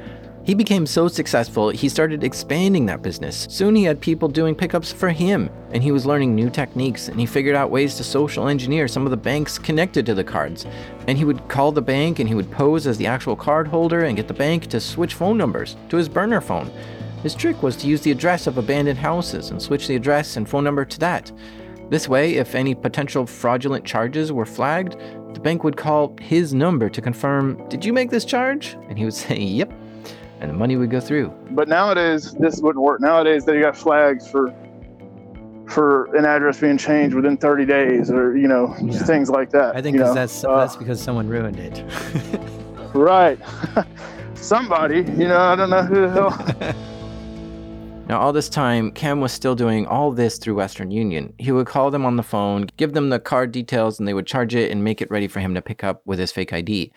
[0.49, 3.45] He became so successful, he started expanding that business.
[3.51, 7.19] Soon he had people doing pickups for him, and he was learning new techniques, and
[7.19, 10.65] he figured out ways to social engineer some of the banks connected to the cards.
[11.07, 14.05] And he would call the bank and he would pose as the actual card holder
[14.05, 16.71] and get the bank to switch phone numbers to his burner phone.
[17.21, 20.49] His trick was to use the address of abandoned houses and switch the address and
[20.49, 21.31] phone number to that.
[21.91, 24.97] This way, if any potential fraudulent charges were flagged,
[25.35, 28.75] the bank would call his number to confirm, Did you make this charge?
[28.89, 29.78] And he would say, Yep
[30.39, 31.33] and the money would go through.
[31.51, 33.01] But nowadays, this wouldn't work.
[33.01, 34.53] Nowadays, they got flags for
[35.67, 38.99] for an address being changed within 30 days, or you know, yeah.
[38.99, 39.75] things like that.
[39.75, 40.13] I think you know?
[40.13, 41.83] that's uh, that's because someone ruined it.
[42.93, 43.39] right.
[44.33, 46.85] Somebody, you know, I don't know who the hell.
[48.09, 51.31] Now, all this time, Cam was still doing all this through Western Union.
[51.37, 54.25] He would call them on the phone, give them the card details, and they would
[54.25, 56.91] charge it and make it ready for him to pick up with his fake ID.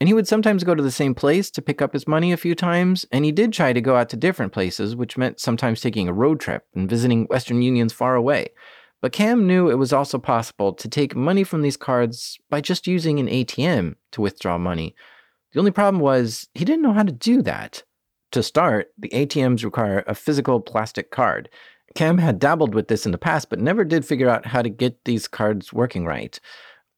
[0.00, 2.36] And he would sometimes go to the same place to pick up his money a
[2.36, 5.80] few times, and he did try to go out to different places, which meant sometimes
[5.80, 8.48] taking a road trip and visiting Western Unions far away.
[9.00, 12.86] But Cam knew it was also possible to take money from these cards by just
[12.86, 14.94] using an ATM to withdraw money.
[15.52, 17.82] The only problem was he didn't know how to do that.
[18.32, 21.48] To start, the ATMs require a physical plastic card.
[21.94, 24.68] Cam had dabbled with this in the past, but never did figure out how to
[24.68, 26.38] get these cards working right.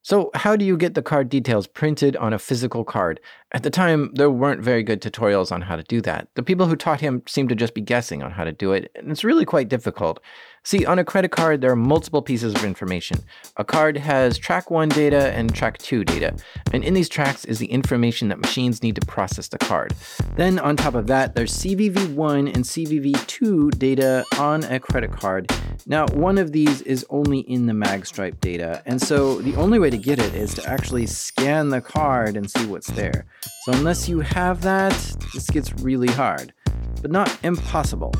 [0.02, 3.20] So, how do you get the card details printed on a physical card?
[3.52, 6.28] At the time, there weren't very good tutorials on how to do that.
[6.36, 8.90] The people who taught him seemed to just be guessing on how to do it,
[8.94, 10.22] and it's really quite difficult.
[10.62, 13.18] See, on a credit card, there are multiple pieces of information.
[13.56, 16.36] A card has track 1 data and track 2 data,
[16.74, 19.94] and in these tracks is the information that machines need to process the card.
[20.36, 25.50] Then, on top of that, there's CVV1 and CVV2 data on a credit card.
[25.86, 29.88] Now, one of these is only in the magstripe data, and so the only way
[29.88, 33.24] to get it is to actually scan the card and see what's there.
[33.64, 34.92] So, unless you have that,
[35.32, 36.52] this gets really hard,
[37.00, 38.12] but not impossible.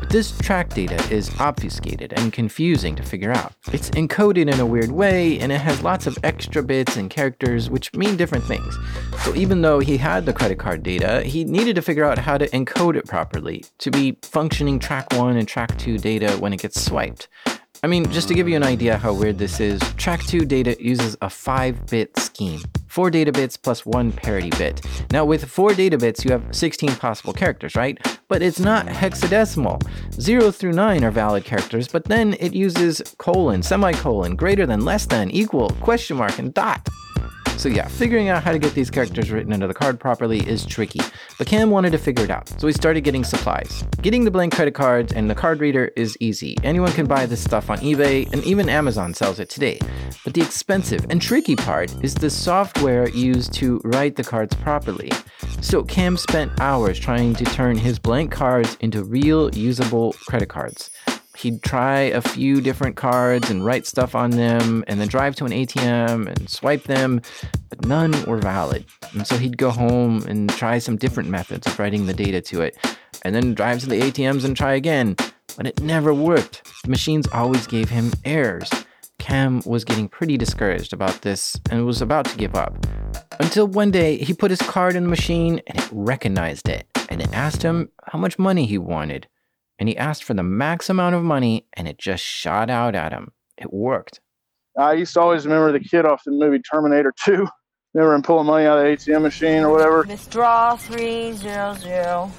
[0.00, 3.52] But this track data is obfuscated and confusing to figure out.
[3.72, 7.68] It's encoded in a weird way, and it has lots of extra bits and characters
[7.68, 8.78] which mean different things.
[9.24, 12.38] So even though he had the credit card data, he needed to figure out how
[12.38, 16.60] to encode it properly to be functioning track 1 and track 2 data when it
[16.60, 17.28] gets swiped.
[17.82, 20.76] I mean, just to give you an idea how weird this is, Track 2 data
[20.82, 22.60] uses a 5 bit scheme.
[22.88, 24.84] 4 data bits plus 1 parity bit.
[25.12, 27.96] Now, with 4 data bits, you have 16 possible characters, right?
[28.26, 29.80] But it's not hexadecimal.
[30.20, 35.06] 0 through 9 are valid characters, but then it uses colon, semicolon, greater than, less
[35.06, 36.88] than, equal, question mark, and dot.
[37.58, 40.64] So yeah, figuring out how to get these characters written into the card properly is
[40.64, 41.00] tricky,
[41.38, 43.82] but Cam wanted to figure it out, so he started getting supplies.
[44.00, 46.56] Getting the blank credit cards and the card reader is easy.
[46.62, 49.80] Anyone can buy this stuff on eBay, and even Amazon sells it today.
[50.22, 55.10] But the expensive and tricky part is the software used to write the cards properly.
[55.60, 60.90] So Cam spent hours trying to turn his blank cards into real usable credit cards
[61.38, 65.44] he'd try a few different cards and write stuff on them and then drive to
[65.44, 67.22] an ATM and swipe them,
[67.68, 68.84] but none were valid.
[69.12, 72.62] And so he'd go home and try some different methods of writing the data to
[72.62, 72.76] it,
[73.22, 75.16] and then drive to the ATMs and try again.
[75.56, 76.62] But it never worked.
[76.84, 78.70] The machines always gave him errors.
[79.18, 82.86] Cam was getting pretty discouraged about this and was about to give up.
[83.40, 87.20] Until one day he put his card in the machine and it recognized it and
[87.20, 89.26] it asked him how much money he wanted
[89.78, 93.12] and he asked for the max amount of money and it just shot out at
[93.12, 93.32] him.
[93.56, 94.20] It worked.
[94.76, 97.46] I used to always remember the kid off the movie Terminator 2.
[97.94, 100.04] Remember him pulling money out of the ATM machine or whatever?
[100.06, 102.30] Withdraw 300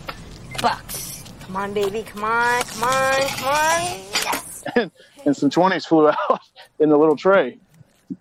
[0.62, 1.24] bucks.
[1.42, 2.04] Come on, baby.
[2.04, 2.62] Come on.
[2.62, 3.22] Come on.
[3.30, 3.82] Come on.
[3.82, 4.64] Yes.
[4.76, 4.92] and,
[5.26, 6.40] and some 20s flew out
[6.80, 7.58] in the little tray.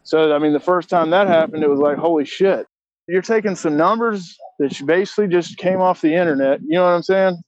[0.05, 2.67] So, I mean, the first time that happened, it was like, holy shit.
[3.07, 6.61] You're taking some numbers that basically just came off the internet.
[6.63, 7.43] You know what I'm saying?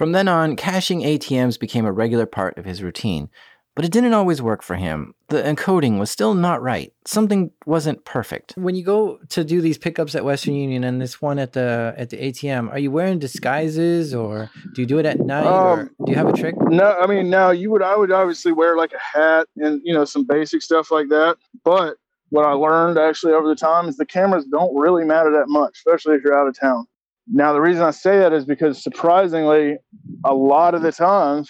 [0.00, 3.28] From then on, cashing ATMs became a regular part of his routine.
[3.76, 5.12] But it didn't always work for him.
[5.28, 6.90] The encoding was still not right.
[7.06, 8.54] Something wasn't perfect.
[8.56, 11.92] When you go to do these pickups at Western Union and this one at the
[11.98, 15.80] at the ATM, are you wearing disguises or do you do it at night um,
[15.80, 16.54] or do you have a trick?
[16.58, 19.92] No, I mean now you would I would obviously wear like a hat and you
[19.92, 21.36] know some basic stuff like that.
[21.62, 21.98] But
[22.30, 25.74] what I learned actually over the time is the cameras don't really matter that much,
[25.76, 26.86] especially if you're out of town.
[27.28, 29.76] Now, the reason I say that is because surprisingly,
[30.24, 31.48] a lot of the times,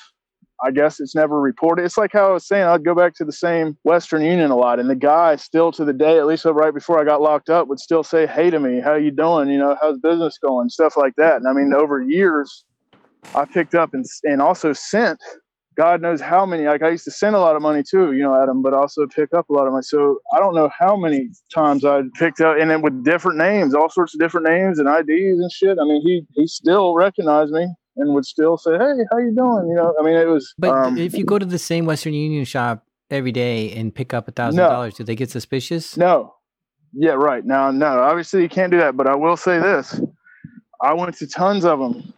[0.63, 1.85] I guess it's never reported.
[1.85, 4.57] It's like how I was saying, I'd go back to the same Western Union a
[4.57, 7.49] lot, and the guy still to the day, at least right before I got locked
[7.49, 9.49] up, would still say, "Hey to me, how you doing?
[9.49, 10.69] You know, how's business going?
[10.69, 12.65] Stuff like that." And I mean, over years,
[13.35, 15.19] I picked up and and also sent
[15.77, 16.65] God knows how many.
[16.65, 19.07] Like I used to send a lot of money too, you know, Adam, but also
[19.07, 19.83] pick up a lot of money.
[19.83, 23.75] So I don't know how many times I picked up, and then with different names,
[23.75, 25.79] all sorts of different names and IDs and shit.
[25.81, 29.69] I mean, he he still recognized me and would still say, "Hey, how you doing?"
[29.69, 30.53] You know, I mean, it was.
[30.59, 34.13] But um, if you go to the same Western Union shop every day and pick
[34.13, 35.97] up a thousand dollars, do they get suspicious?
[35.97, 36.35] No.
[36.93, 37.45] Yeah, right.
[37.45, 38.97] Now, no, obviously you can't do that.
[38.97, 40.01] But I will say this:
[40.83, 42.13] I went to tons of them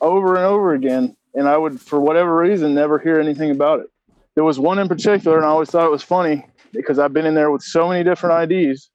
[0.00, 3.86] over and over again and I would, for whatever reason, never hear anything about it.
[4.34, 7.26] There was one in particular, and I always thought it was funny because I've been
[7.26, 8.90] in there with so many different IDs,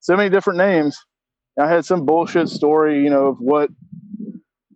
[0.00, 0.98] so many different names.
[1.58, 3.70] I had some bullshit story, you know, of what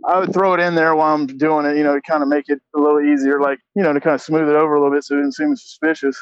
[0.06, 2.28] I would throw it in there while I'm doing it, you know, to kind of
[2.28, 4.80] make it a little easier, like, you know, to kind of smooth it over a
[4.80, 6.16] little bit so it didn't seem suspicious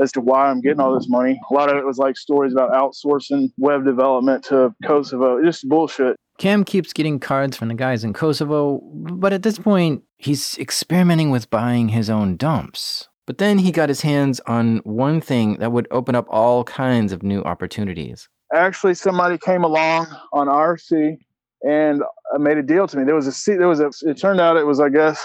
[0.00, 1.40] as to why I'm getting all this money.
[1.50, 6.16] A lot of it was like stories about outsourcing web development to Kosovo, just bullshit.
[6.42, 11.30] Cam keeps getting cards from the guys in Kosovo, but at this point, he's experimenting
[11.30, 13.08] with buying his own dumps.
[13.28, 17.12] But then he got his hands on one thing that would open up all kinds
[17.12, 18.28] of new opportunities.
[18.52, 21.16] Actually, somebody came along on RC
[21.64, 22.02] and
[22.34, 23.04] uh, made a deal to me.
[23.04, 23.92] There was a there was a.
[24.02, 25.24] It turned out it was, I guess,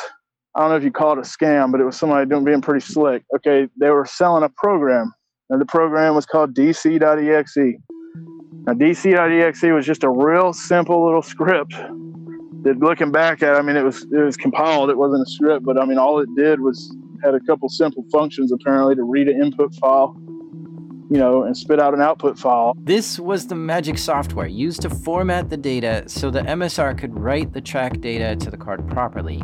[0.53, 2.61] I don't know if you call it a scam, but it was somebody doing being
[2.61, 3.23] pretty slick.
[3.35, 5.11] Okay, they were selling a program,
[5.49, 7.79] and the program was called DC.exe.
[8.65, 11.73] Now, DC.exe was just a real simple little script
[12.63, 14.89] that, looking back at, I mean, it was it was compiled.
[14.89, 18.05] It wasn't a script, but I mean, all it did was had a couple simple
[18.11, 20.15] functions apparently to read an input file,
[21.09, 22.75] you know, and spit out an output file.
[22.83, 27.53] This was the magic software used to format the data so the MSR could write
[27.53, 29.41] the track data to the card properly.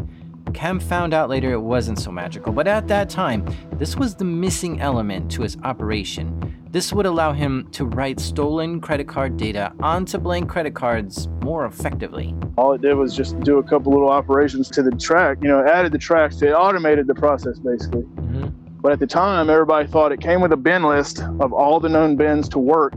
[0.53, 4.23] Cam found out later it wasn't so magical, but at that time, this was the
[4.23, 6.53] missing element to his operation.
[6.69, 11.65] This would allow him to write stolen credit card data onto blank credit cards more
[11.65, 12.35] effectively.
[12.57, 15.65] All it did was just do a couple little operations to the track, you know,
[15.65, 18.01] added the tracks, it automated the process basically.
[18.01, 18.47] Mm-hmm.
[18.81, 21.89] But at the time, everybody thought it came with a bin list of all the
[21.89, 22.95] known bins to work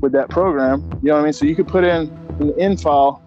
[0.00, 0.82] with that program.
[1.02, 1.32] You know what I mean?
[1.32, 2.10] So you could put in
[2.40, 3.22] an in file,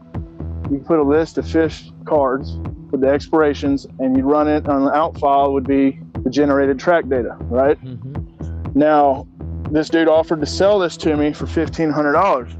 [0.69, 2.59] you could put a list of fish cards
[2.95, 6.79] with the expirations, and you'd run it on the out file would be the generated
[6.79, 7.79] track data, right?
[7.83, 8.77] Mm-hmm.
[8.77, 9.27] Now,
[9.69, 12.51] this dude offered to sell this to me for fifteen hundred dollars.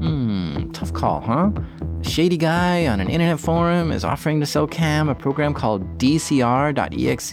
[0.00, 1.50] Hmm, tough call, huh?
[2.02, 7.30] Shady guy on an internet forum is offering to sell Cam a program called DCR.exe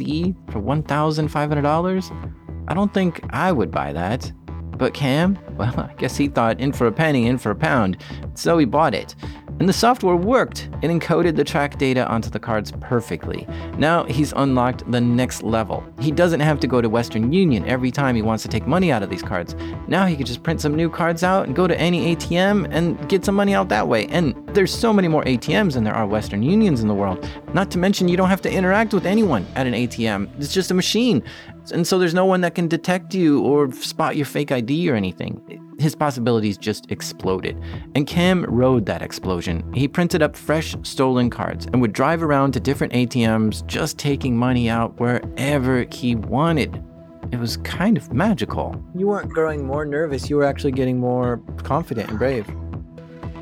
[0.52, 2.66] for $1,500?
[2.68, 4.32] I don't think I would buy that.
[4.78, 7.98] But Cam, well, I guess he thought in for a penny, in for a pound,
[8.34, 9.16] so he bought it.
[9.64, 10.68] And the software worked.
[10.82, 13.48] It encoded the track data onto the cards perfectly.
[13.78, 15.86] Now he's unlocked the next level.
[16.02, 18.92] He doesn't have to go to Western Union every time he wants to take money
[18.92, 19.56] out of these cards.
[19.88, 23.08] Now he can just print some new cards out and go to any ATM and
[23.08, 24.06] get some money out that way.
[24.08, 27.26] And there's so many more ATMs than there are Western Unions in the world.
[27.54, 30.72] Not to mention, you don't have to interact with anyone at an ATM, it's just
[30.72, 31.24] a machine.
[31.72, 34.96] And so there's no one that can detect you or spot your fake ID or
[34.96, 35.42] anything.
[35.80, 37.62] His possibilities just exploded.
[37.96, 39.72] And Cam rode that explosion.
[39.74, 44.38] He printed up fresh stolen cards and would drive around to different ATMs just taking
[44.38, 46.84] money out wherever he wanted.
[47.32, 48.82] It was kind of magical.
[48.96, 50.30] You weren't growing more nervous.
[50.30, 52.48] You were actually getting more confident and brave.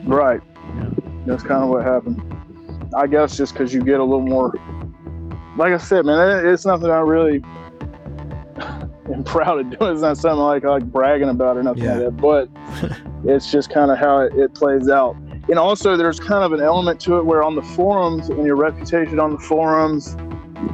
[0.03, 0.41] Right.
[1.25, 2.21] That's kind of what happened.
[2.95, 4.53] I guess just because you get a little more,
[5.57, 7.43] like I said, man, it's nothing I really
[9.13, 9.93] am proud of doing.
[9.93, 11.97] It's not something like like bragging about or nothing Yeah.
[11.97, 12.17] like that.
[12.17, 12.49] But
[13.25, 15.15] it's just kind of how it, it plays out.
[15.49, 18.55] And also, there's kind of an element to it where on the forums and your
[18.55, 20.15] reputation on the forums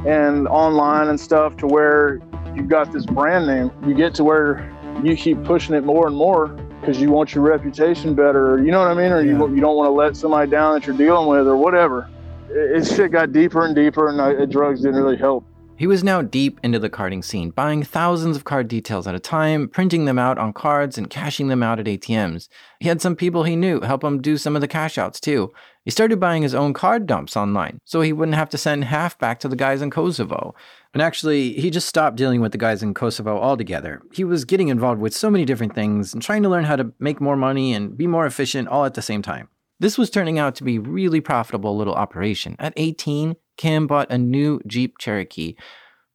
[0.06, 2.20] and online and stuff, to where
[2.54, 4.70] you've got this brand name, you get to where
[5.02, 6.48] you keep pushing it more and more
[6.80, 9.32] because you want your reputation better, or you know what I mean, or Yeah.
[9.38, 12.08] you you don't want to let somebody down that you're dealing with, or whatever.
[12.50, 15.44] It, it shit got deeper and deeper, and uh, drugs didn't really help.
[15.78, 19.20] He was now deep into the carding scene, buying thousands of card details at a
[19.20, 22.48] time, printing them out on cards, and cashing them out at ATMs.
[22.80, 25.52] He had some people he knew help him do some of the cash outs too.
[25.84, 29.16] He started buying his own card dumps online, so he wouldn't have to send half
[29.20, 30.52] back to the guys in Kosovo.
[30.92, 34.02] And actually, he just stopped dealing with the guys in Kosovo altogether.
[34.12, 36.92] He was getting involved with so many different things and trying to learn how to
[36.98, 39.48] make more money and be more efficient all at the same time.
[39.78, 42.56] This was turning out to be really profitable little operation.
[42.58, 45.54] At 18, Cam bought a new Jeep Cherokee.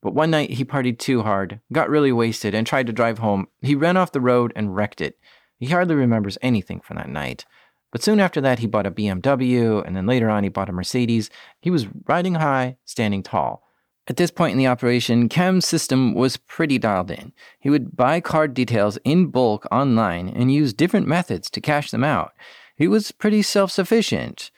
[0.02, 3.48] But one night he partied too hard, got really wasted, and tried to drive home.
[3.62, 5.20] He ran off the road and wrecked it.
[5.60, 7.46] He hardly remembers anything from that night.
[7.92, 10.74] But soon after that, he bought a BMW, and then later on, he bought a
[10.74, 11.30] Mercedes.
[11.62, 13.64] He was riding high, standing tall.
[14.08, 17.32] At this point in the operation, Cam's system was pretty dialed in.
[17.60, 22.04] He would buy card details in bulk online and use different methods to cash them
[22.04, 22.34] out.
[22.76, 24.52] He was pretty self sufficient.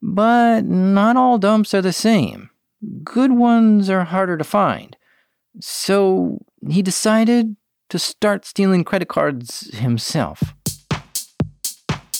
[0.00, 2.50] But not all dumps are the same.
[3.02, 4.96] Good ones are harder to find.
[5.60, 7.56] So he decided
[7.90, 10.54] to start stealing credit cards himself.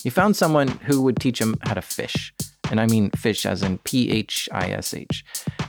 [0.02, 2.32] He found someone who would teach him how to fish.
[2.70, 5.24] And I mean fish as in P H I S H.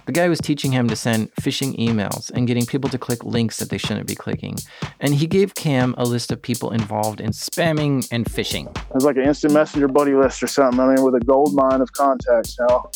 [0.05, 3.57] The guy was teaching him to send phishing emails and getting people to click links
[3.57, 4.57] that they shouldn't be clicking.
[4.99, 8.75] And he gave Cam a list of people involved in spamming and phishing.
[8.75, 10.79] It was like an instant messenger buddy list or something.
[10.79, 12.57] I mean, with a gold mine of contacts.
[12.59, 12.89] Now,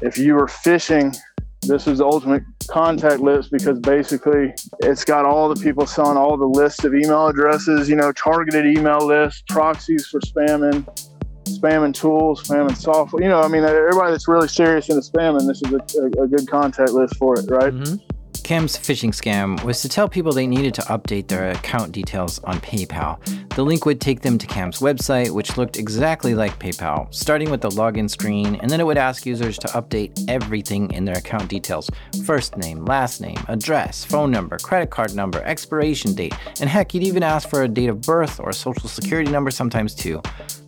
[0.00, 1.16] if you were phishing,
[1.62, 6.36] this was the ultimate contact list because basically it's got all the people selling all
[6.36, 10.84] the lists of email addresses, you know, targeted email lists, proxies for spamming,
[11.44, 13.22] spamming tools, spamming software.
[13.22, 16.28] You know, I mean, everybody that's really serious into spamming, this is a, a, a
[16.28, 17.72] good contact list for it, right?
[17.72, 17.96] Mm-hmm.
[18.42, 22.60] Cam's phishing scam was to tell people they needed to update their account details on
[22.60, 23.18] PayPal.
[23.54, 27.60] The link would take them to Cam's website, which looked exactly like PayPal, starting with
[27.60, 31.48] the login screen, and then it would ask users to update everything in their account
[31.48, 31.88] details
[32.24, 37.04] first name, last name, address, phone number, credit card number, expiration date, and heck, you'd
[37.04, 40.20] even ask for a date of birth or a social security number sometimes too.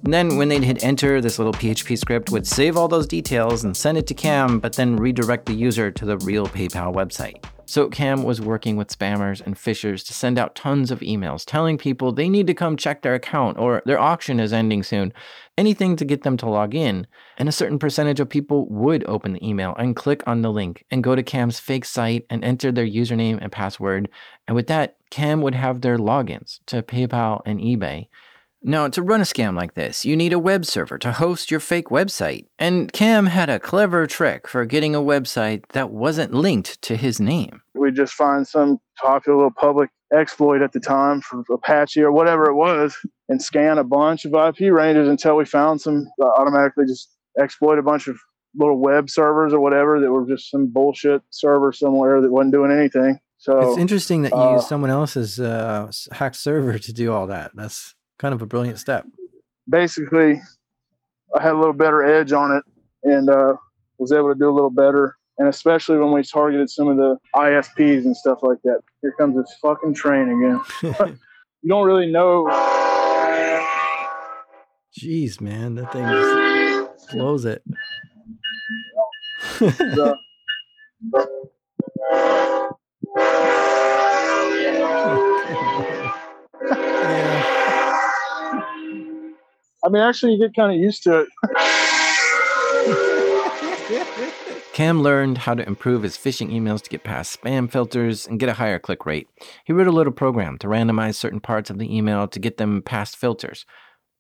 [0.04, 3.64] And then when they'd hit enter, this little PHP script would save all those details
[3.64, 7.42] and send it to Cam, but then redirect the user to the real PayPal website.
[7.64, 11.78] So Cam was working with spammers and phishers to send out tons of emails telling
[11.78, 15.14] people they need to come check their account or their auction is ending soon.
[15.56, 17.06] Anything to get them to log in.
[17.38, 20.84] And a certain percentage of people would open the email and click on the link
[20.90, 24.10] and go to Cam's fake site and enter their username and password.
[24.46, 28.08] And with that, Cam would have their logins to PayPal and eBay.
[28.66, 31.60] Now, to run a scam like this, you need a web server to host your
[31.60, 32.46] fake website.
[32.58, 37.20] And Cam had a clever trick for getting a website that wasn't linked to his
[37.20, 37.60] name.
[37.74, 42.48] We just find some popular little public exploit at the time for Apache or whatever
[42.48, 42.96] it was
[43.28, 47.78] and scan a bunch of IP ranges until we found some uh, automatically just exploit
[47.78, 48.16] a bunch of
[48.54, 52.72] little web servers or whatever that were just some bullshit server somewhere that wasn't doing
[52.72, 53.18] anything.
[53.36, 57.26] So it's interesting that you uh, use someone else's uh, hacked server to do all
[57.26, 57.50] that.
[57.54, 57.94] That's
[58.24, 59.04] kind of a brilliant step.
[59.68, 60.40] basically
[61.36, 62.64] I had a little better edge on it
[63.02, 63.52] and uh,
[63.98, 65.14] was able to do a little better.
[65.36, 68.80] And especially when we targeted some of the ISPs and stuff like that.
[69.02, 71.18] Here comes this fucking train again.
[71.66, 72.46] You don't really know.
[75.00, 77.62] Jeez, man, that thing just blows it.
[89.84, 91.28] I mean, actually, you get kind of used to it.
[94.72, 98.48] Cam learned how to improve his phishing emails to get past spam filters and get
[98.48, 99.28] a higher click rate.
[99.66, 102.82] He wrote a little program to randomize certain parts of the email to get them
[102.82, 103.66] past filters.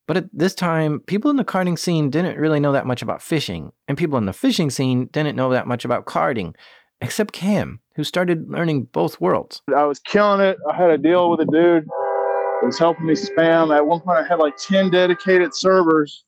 [0.06, 3.20] But at this time, people in the carding scene didn't really know that much about
[3.20, 6.54] phishing, and people in the phishing scene didn't know that much about carding,
[7.00, 9.62] except Cam, who started learning both worlds.
[9.74, 10.58] I was killing it.
[10.70, 11.88] I had a deal with a dude
[12.62, 13.74] was helping me spam.
[13.74, 16.24] At one point, I had like 10 dedicated servers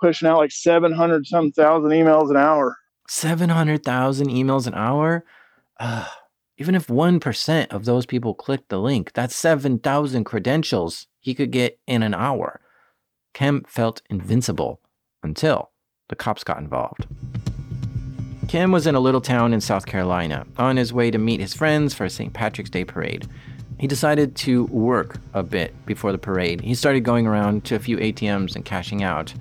[0.00, 2.76] pushing out like 700 some thousand emails an hour.
[3.08, 5.24] 700,000 emails an hour?
[5.80, 6.06] Ugh.
[6.58, 11.78] even if 1% of those people clicked the link, that's 7,000 credentials he could get
[11.86, 12.60] in an hour.
[13.32, 14.80] Cam felt invincible
[15.22, 15.70] until
[16.08, 17.06] the cops got involved.
[18.48, 21.54] Kim was in a little town in South Carolina on his way to meet his
[21.54, 22.32] friends for a St.
[22.32, 23.28] Patrick's Day parade.
[23.80, 26.60] He decided to work a bit before the parade.
[26.60, 29.32] He started going around to a few ATMs and cashing out.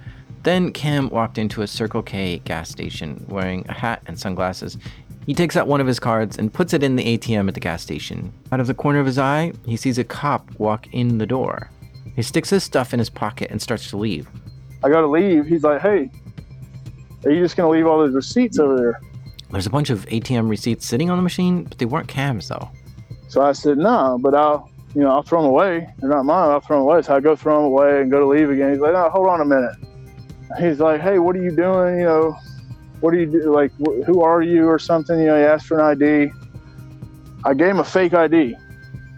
[0.43, 4.77] Then Cam walked into a Circle K gas station wearing a hat and sunglasses.
[5.25, 7.59] He takes out one of his cards and puts it in the ATM at the
[7.59, 8.31] gas station.
[8.53, 11.69] Out of the corner of his eye, he sees a cop walk in the door.
[12.15, 14.29] He sticks his stuff in his pocket and starts to leave.
[14.85, 15.47] I got to leave.
[15.47, 16.09] He's like, hey,
[17.25, 19.01] are you just to leave all those receipts over there?
[19.51, 22.69] There's a bunch of ATM receipts sitting on the machine, but they weren't Cam's though.
[23.29, 25.87] So I said, no, but I'll, you know, I'll throw them away.
[25.99, 26.49] They're not mine.
[26.49, 27.01] I'll throw them away.
[27.03, 28.71] So I go throw them away and go to leave again.
[28.71, 29.75] He's like, no, hold on a minute.
[30.59, 31.99] He's like, hey, what are you doing?
[31.99, 32.37] You know,
[32.99, 33.53] what do you do?
[33.53, 35.19] Like, wh- who are you or something?
[35.19, 36.31] You know, he asked for an ID.
[37.45, 38.57] I gave him a fake ID.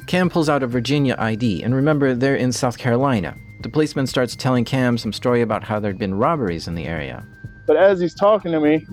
[0.07, 3.35] Cam pulls out a Virginia ID, and remember, they're in South Carolina.
[3.61, 7.25] The policeman starts telling Cam some story about how there'd been robberies in the area.
[7.65, 8.85] But as he's talking to me,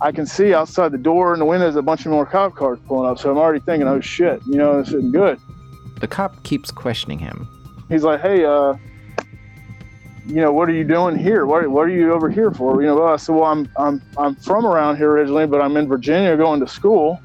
[0.00, 2.78] I can see outside the door and the windows a bunch of more cop cars
[2.86, 3.18] pulling up.
[3.18, 5.40] So I'm already thinking, oh shit, you know, this isn't good.
[6.00, 7.48] The cop keeps questioning him.
[7.88, 8.74] He's like, hey, uh,
[10.26, 11.46] you know, what are you doing here?
[11.46, 12.80] What, what are you over here for?
[12.82, 15.76] You know, well, I said, well, I'm, I'm, I'm from around here originally, but I'm
[15.76, 17.18] in Virginia going to school.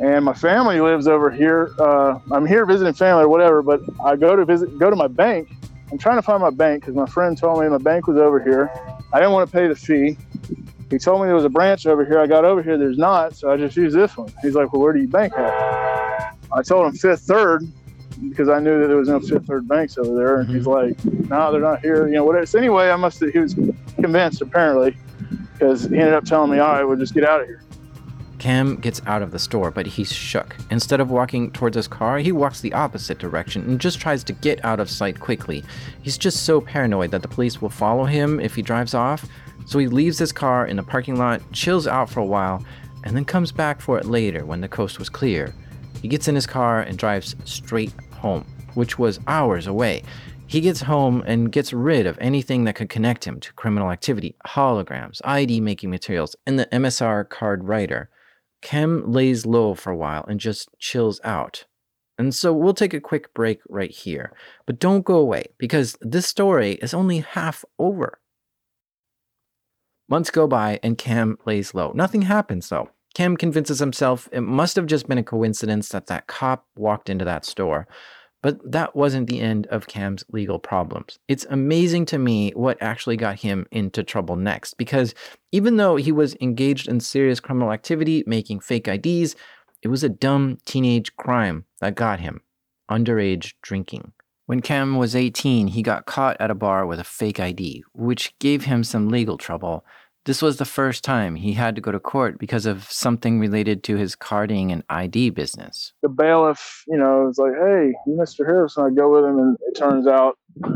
[0.00, 1.70] And my family lives over here.
[1.78, 5.08] Uh, I'm here visiting family or whatever, but I go to visit, go to my
[5.08, 5.50] bank.
[5.90, 8.42] I'm trying to find my bank because my friend told me my bank was over
[8.42, 8.70] here.
[9.12, 10.18] I didn't want to pay the fee.
[10.90, 12.18] He told me there was a branch over here.
[12.18, 12.78] I got over here.
[12.78, 14.32] There's not, so I just used this one.
[14.40, 16.34] He's like, well, where do you bank at?
[16.50, 17.62] I told him Fifth Third
[18.30, 20.40] because I knew that there was no Fifth Third banks over there.
[20.40, 21.04] And he's mm-hmm.
[21.06, 22.08] like, no, they're not here.
[22.08, 22.46] You know, whatever.
[22.46, 24.96] So anyway, I must have, he was convinced apparently
[25.52, 27.62] because he ended up telling me, all right, we'll just get out of here.
[28.38, 30.56] Cam gets out of the store, but he's shook.
[30.70, 34.32] Instead of walking towards his car, he walks the opposite direction and just tries to
[34.32, 35.64] get out of sight quickly.
[36.02, 39.26] He's just so paranoid that the police will follow him if he drives off,
[39.68, 42.64] so he leaves his car in the parking lot, chills out for a while,
[43.04, 45.54] and then comes back for it later when the coast was clear.
[46.00, 50.04] He gets in his car and drives straight home, which was hours away.
[50.46, 54.36] He gets home and gets rid of anything that could connect him to criminal activity
[54.46, 58.08] holograms, ID making materials, and the MSR card writer.
[58.62, 61.66] Cam lays low for a while and just chills out.
[62.16, 64.32] And so we'll take a quick break right here.
[64.64, 68.18] But don't go away because this story is only half over.
[70.08, 71.92] Months go by and Cam lays low.
[71.94, 72.90] Nothing happens though.
[73.14, 77.24] Cam convinces himself it must have just been a coincidence that that cop walked into
[77.24, 77.86] that store.
[78.40, 81.18] But that wasn't the end of Cam's legal problems.
[81.26, 85.12] It's amazing to me what actually got him into trouble next, because
[85.50, 89.34] even though he was engaged in serious criminal activity, making fake IDs,
[89.82, 92.40] it was a dumb teenage crime that got him
[92.88, 94.12] underage drinking.
[94.46, 98.32] When Cam was 18, he got caught at a bar with a fake ID, which
[98.38, 99.84] gave him some legal trouble.
[100.28, 103.82] This was the first time he had to go to court because of something related
[103.84, 105.94] to his carding and ID business.
[106.02, 108.44] The bailiff, you know, was like, "Hey, Mr.
[108.44, 110.36] Harrison," I go with him, and it turns out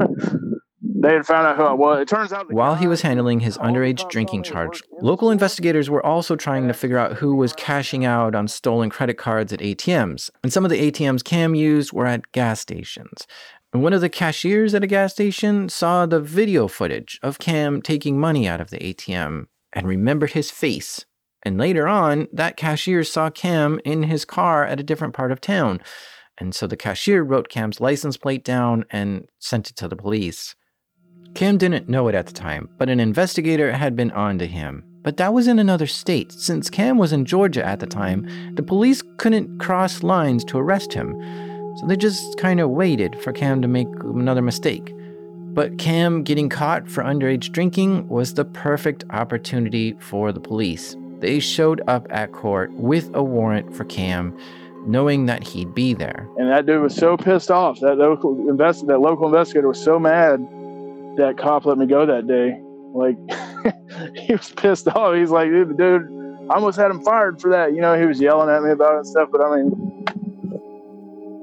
[0.81, 2.01] they had found out who I was.
[2.01, 6.35] It turns out while he was handling his underage drinking charge, local investigators were also
[6.35, 10.31] trying to figure out who was cashing out on stolen credit cards at ATMs.
[10.43, 13.27] And some of the ATMs Cam used were at gas stations.
[13.73, 18.21] One of the cashiers at a gas station saw the video footage of Cam taking
[18.21, 21.07] money out of the ATM and remembered his face.
[21.43, 25.41] And later on, that cashier saw Cam in his car at a different part of
[25.41, 25.81] town.
[26.37, 30.55] And so the cashier wrote Cam's license plate down and sent it to the police.
[31.35, 34.85] Cam didn't know it at the time, but an investigator had been on to him.
[35.01, 36.31] But that was in another state.
[36.31, 40.93] Since Cam was in Georgia at the time, the police couldn't cross lines to arrest
[40.93, 41.19] him.
[41.77, 44.95] So they just kind of waited for Cam to make another mistake.
[45.55, 50.97] But Cam getting caught for underage drinking was the perfect opportunity for the police.
[51.21, 54.37] They showed up at court with a warrant for Cam,
[54.87, 56.29] knowing that he'd be there.
[56.39, 57.81] And that dude was so pissed off.
[57.81, 60.41] That local invest- that local investigator was so mad
[61.17, 62.59] that cop let me go that day.
[62.95, 63.17] Like
[64.17, 65.15] he was pissed off.
[65.15, 66.03] He's like, dude, dude,
[66.51, 67.75] I almost had him fired for that.
[67.75, 69.29] You know, he was yelling at me about it and stuff.
[69.31, 70.05] But I mean,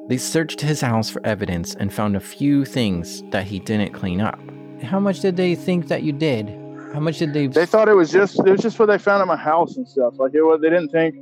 [0.09, 4.19] they searched his house for evidence and found a few things that he didn't clean
[4.19, 4.39] up.
[4.81, 6.49] How much did they think that you did?
[6.93, 7.45] How much did they?
[7.45, 9.87] They thought it was just it was just what they found at my house and
[9.87, 10.15] stuff.
[10.17, 11.15] Like it was, they didn't think.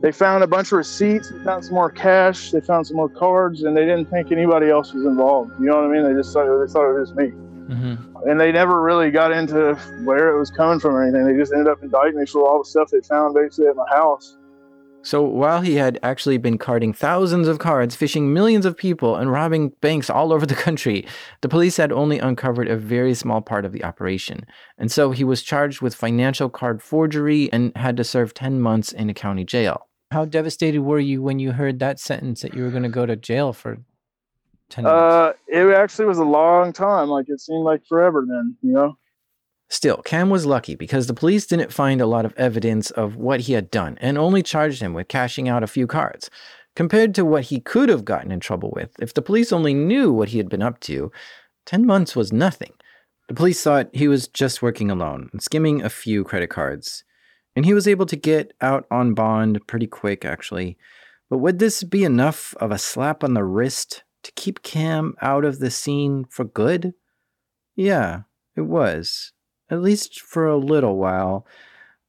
[0.00, 1.30] They found a bunch of receipts.
[1.30, 2.52] They found some more cash.
[2.52, 5.52] They found some more cards, and they didn't think anybody else was involved.
[5.58, 6.04] You know what I mean?
[6.04, 7.26] They just thought they thought it was me.
[7.26, 8.28] Mm-hmm.
[8.28, 11.26] And they never really got into where it was coming from or anything.
[11.26, 13.88] They just ended up indicting me for all the stuff they found basically at my
[13.90, 14.36] house.
[15.04, 19.30] So while he had actually been carding thousands of cards, phishing millions of people, and
[19.30, 21.06] robbing banks all over the country,
[21.42, 24.46] the police had only uncovered a very small part of the operation.
[24.78, 28.92] And so he was charged with financial card forgery and had to serve 10 months
[28.92, 29.88] in a county jail.
[30.10, 33.04] How devastated were you when you heard that sentence that you were going to go
[33.04, 33.80] to jail for
[34.70, 35.14] 10 months?
[35.14, 37.10] Uh, it actually was a long time.
[37.10, 38.96] Like it seemed like forever then, you know?
[39.68, 43.40] Still, Cam was lucky because the police didn't find a lot of evidence of what
[43.40, 46.30] he had done and only charged him with cashing out a few cards.
[46.76, 50.12] Compared to what he could have gotten in trouble with, if the police only knew
[50.12, 51.10] what he had been up to,
[51.66, 52.72] 10 months was nothing.
[53.28, 57.04] The police thought he was just working alone and skimming a few credit cards.
[57.56, 60.76] And he was able to get out on bond pretty quick, actually.
[61.30, 65.44] But would this be enough of a slap on the wrist to keep Cam out
[65.44, 66.92] of the scene for good?
[67.76, 68.22] Yeah,
[68.56, 69.32] it was
[69.74, 71.46] at least for a little while.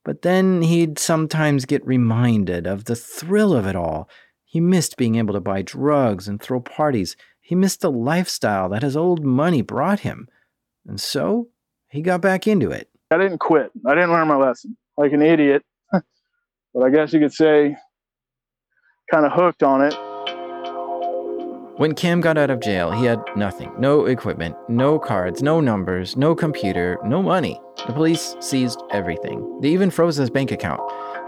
[0.04, 4.08] But then he'd sometimes get reminded of the thrill of it all.
[4.44, 7.16] He missed being able to buy drugs and throw parties.
[7.42, 10.28] He missed the lifestyle that his old money brought him.
[10.88, 11.50] And so
[11.90, 12.90] he got back into it.
[13.12, 13.72] I didn't quit.
[13.86, 15.64] I didn't learn my lesson like an idiot.
[15.92, 17.76] but I guess you could say
[19.12, 19.94] kind of hooked on it.
[21.78, 26.16] When Cam got out of jail, he had nothing no equipment, no cards, no numbers,
[26.16, 27.60] no computer, no money.
[27.86, 29.60] The police seized everything.
[29.60, 30.80] They even froze his bank account.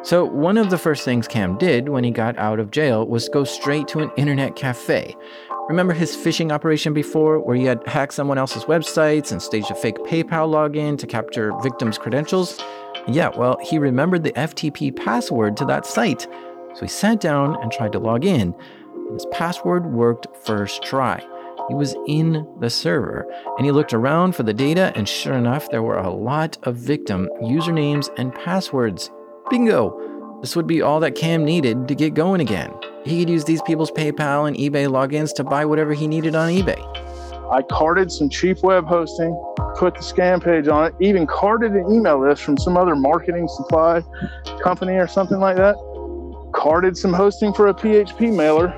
[0.04, 3.28] So, one of the first things Cam did when he got out of jail was
[3.28, 5.18] go straight to an internet cafe.
[5.68, 9.76] Remember his phishing operation before, where he had hacked someone else's websites and staged a
[9.76, 12.58] fake PayPal login to capture victims' credentials?
[13.06, 16.22] Yeah, well, he remembered the FTP password to that site.
[16.74, 18.56] So he sat down and tried to log in.
[19.14, 21.24] His password worked first try.
[21.68, 23.26] He was in the server
[23.58, 26.76] and he looked around for the data, and sure enough, there were a lot of
[26.76, 29.12] victim usernames and passwords.
[29.50, 30.40] Bingo!
[30.42, 32.72] This would be all that Cam needed to get going again.
[33.04, 36.50] He could use these people's PayPal and eBay logins to buy whatever he needed on
[36.50, 36.80] eBay.
[37.52, 39.34] I carded some cheap web hosting,
[39.78, 43.48] put the scam page on it, even carded an email list from some other marketing
[43.48, 44.04] supply
[44.62, 45.76] company or something like that.
[46.54, 48.70] Carded some hosting for a PHP mailer,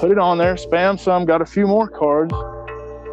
[0.00, 2.34] put it on there, spam some, got a few more cards.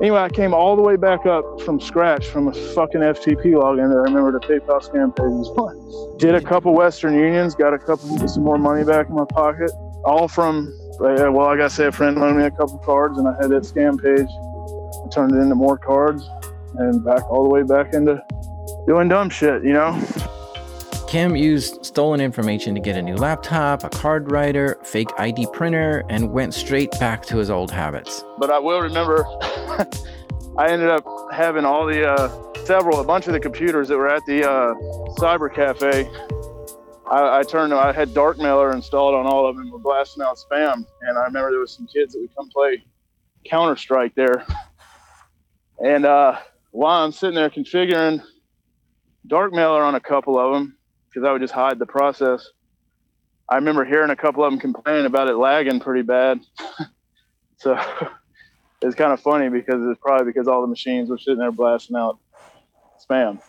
[0.01, 3.89] Anyway, I came all the way back up from scratch from a fucking FTP login
[3.89, 6.19] that I remember the PayPal scam page.
[6.19, 9.71] Did a couple Western Unions, got a couple some more money back in my pocket,
[10.05, 13.19] all from uh, yeah, well, like I said, a friend loaned me a couple cards,
[13.19, 14.27] and I had that scam page.
[15.05, 16.27] I turned it into more cards,
[16.75, 18.23] and back all the way back into
[18.87, 19.63] doing dumb shit.
[19.63, 19.91] You know.
[21.07, 26.03] Cam used stolen information to get a new laptop, a card writer, fake ID printer,
[26.09, 28.25] and went straight back to his old habits.
[28.37, 29.25] But I will remember,
[30.57, 34.09] I ended up having all the uh, several, a bunch of the computers that were
[34.09, 34.73] at the uh,
[35.17, 36.09] cyber cafe.
[37.09, 40.85] I, I turned, I had Darkmailer installed on all of them, were blasting out spam.
[41.03, 42.83] And I remember there was some kids that would come play
[43.45, 44.45] Counter Strike there.
[45.81, 46.37] And uh,
[46.71, 48.21] while I'm sitting there configuring
[49.25, 50.76] Darkmailer on a couple of them,
[51.09, 52.47] because I would just hide the process.
[53.49, 56.41] I remember hearing a couple of them complaining about it lagging pretty bad.
[57.57, 57.79] so
[58.81, 61.95] it's kind of funny because it's probably because all the machines were sitting there blasting
[61.95, 62.19] out
[63.09, 63.41] spam.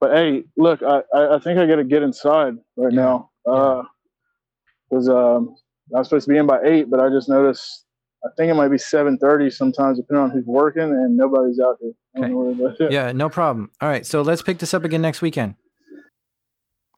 [0.00, 3.00] But hey, look, I, I think I got to get inside right yeah.
[3.00, 3.30] now.
[3.44, 5.56] Because uh, um,
[5.94, 7.86] I was supposed to be in by eight, but I just noticed
[8.24, 11.78] I think it might be seven thirty sometimes, depending on who's working, and nobody's out
[11.80, 11.92] here.
[12.16, 12.94] Okay.
[12.94, 13.70] Yeah, no problem.
[13.80, 15.54] All right, so let's pick this up again next weekend.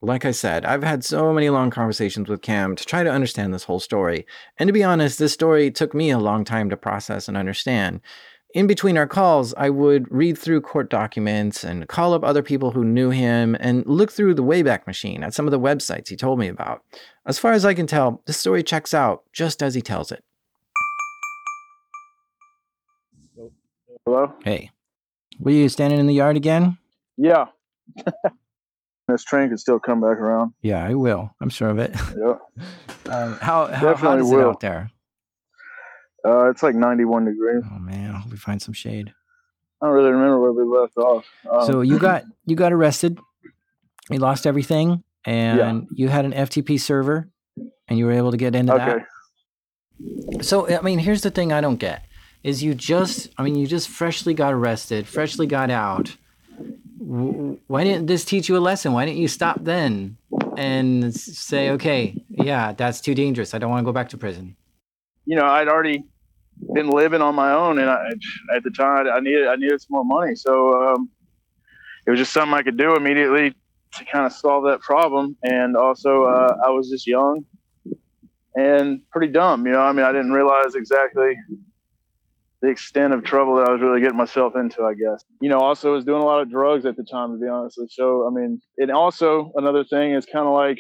[0.05, 3.55] Like I said, I've had so many long conversations with Cam to try to understand
[3.55, 4.27] this whole story.
[4.59, 8.03] And to be honest, this story took me a long time to process and understand.
[8.55, 12.73] In between our calls, I would read through court documents and call up other people
[12.73, 16.17] who knew him and look through the Wayback Machine at some of the websites he
[16.17, 16.83] told me about.
[17.25, 20.23] As far as I can tell, this story checks out just as he tells it.
[24.05, 24.35] Hello?
[24.45, 24.71] Hey.
[25.41, 26.77] Were you standing in the yard again?
[27.17, 27.47] Yeah.
[29.09, 30.53] this train could still come back around.
[30.63, 31.35] Yeah, I will.
[31.41, 31.95] I'm sure of it.
[32.17, 32.37] Yeah.
[33.15, 34.41] um, how how hot is will.
[34.41, 34.91] it out there?
[36.27, 37.63] Uh, it's like 91 degrees.
[37.71, 39.13] Oh man, I hope we find some shade.
[39.83, 41.25] I don't really remember where we left off.
[41.51, 43.19] Um, so you got you got arrested.
[44.11, 45.81] You lost everything, and yeah.
[45.95, 47.29] you had an FTP server,
[47.89, 49.05] and you were able to get into okay.
[50.31, 50.45] that.
[50.45, 52.05] So I mean, here's the thing I don't get:
[52.43, 56.17] is you just I mean, you just freshly got arrested, freshly got out
[56.99, 58.93] why didn't this teach you a lesson?
[58.93, 60.17] Why didn't you stop then
[60.57, 63.55] and say, okay, yeah, that's too dangerous.
[63.55, 64.57] I don't want to go back to prison.
[65.25, 66.05] You know, I'd already
[66.73, 68.11] been living on my own, and I,
[68.55, 71.11] at the time, I needed I needed some more money, so um,
[72.07, 73.55] it was just something I could do immediately
[73.95, 75.37] to kind of solve that problem.
[75.43, 77.45] And also, uh, I was just young
[78.55, 79.67] and pretty dumb.
[79.67, 81.37] You know, I mean, I didn't realize exactly
[82.65, 85.23] the extent of trouble that I was really getting myself into, I guess.
[85.43, 87.79] You know, also was doing a lot of drugs at the time, to be honest.
[87.91, 90.79] So, I mean, and also another thing is kind of like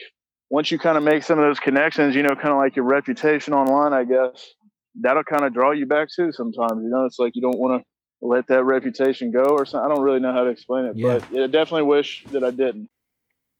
[0.48, 2.86] once you kind of make some of those connections, you know, kind of like your
[2.86, 4.54] reputation online, I guess,
[5.02, 6.82] that'll kind of draw you back too sometimes.
[6.82, 7.86] You know, it's like you don't want to
[8.26, 9.84] let that reputation go or something.
[9.84, 11.18] I don't really know how to explain it, yeah.
[11.30, 12.88] but I definitely wish that I didn't.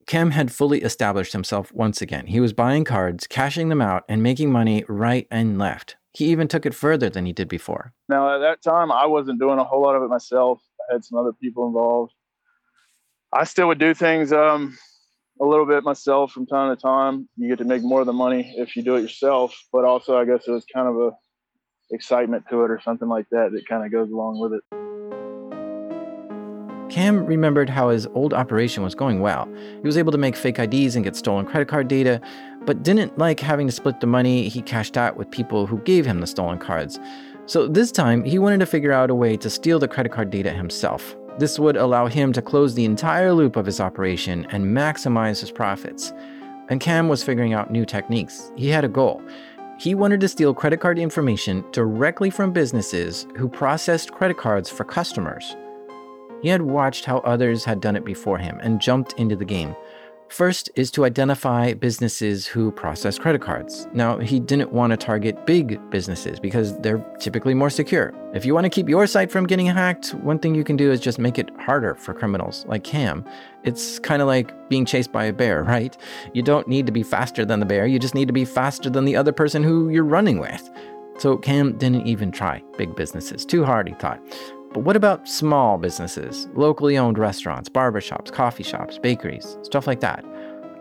[0.06, 2.26] Cam had fully established himself once again.
[2.26, 5.96] He was buying cards, cashing them out, and making money right and left.
[6.14, 7.92] He even took it further than he did before.
[8.08, 10.60] Now, at that time, I wasn't doing a whole lot of it myself.
[10.88, 12.12] I had some other people involved.
[13.32, 14.78] I still would do things um,
[15.40, 17.28] a little bit myself from time to time.
[17.36, 20.16] You get to make more of the money if you do it yourself, but also,
[20.16, 21.10] I guess it was kind of a
[21.90, 24.62] excitement to it or something like that that kind of goes along with it.
[26.90, 29.48] Cam remembered how his old operation was going well.
[29.80, 32.20] He was able to make fake IDs and get stolen credit card data,
[32.66, 36.06] but didn't like having to split the money he cashed out with people who gave
[36.06, 36.98] him the stolen cards.
[37.46, 40.30] So this time, he wanted to figure out a way to steal the credit card
[40.30, 41.14] data himself.
[41.38, 45.50] This would allow him to close the entire loop of his operation and maximize his
[45.50, 46.12] profits.
[46.68, 48.52] And Cam was figuring out new techniques.
[48.56, 49.20] He had a goal.
[49.78, 54.84] He wanted to steal credit card information directly from businesses who processed credit cards for
[54.84, 55.56] customers.
[56.40, 59.74] He had watched how others had done it before him and jumped into the game.
[60.34, 63.86] First is to identify businesses who process credit cards.
[63.92, 68.12] Now, he didn't want to target big businesses because they're typically more secure.
[68.34, 70.90] If you want to keep your site from getting hacked, one thing you can do
[70.90, 73.24] is just make it harder for criminals like Cam.
[73.62, 75.96] It's kind of like being chased by a bear, right?
[76.32, 78.90] You don't need to be faster than the bear, you just need to be faster
[78.90, 80.68] than the other person who you're running with.
[81.18, 83.46] So Cam didn't even try big businesses.
[83.46, 84.20] Too hard, he thought.
[84.74, 90.24] But what about small businesses, locally owned restaurants, barbershops, coffee shops, bakeries, stuff like that?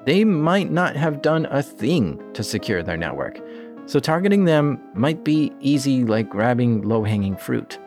[0.08, 3.40] They might not have done a thing to secure their network.
[3.86, 7.78] So targeting them might be easy like grabbing low hanging fruit.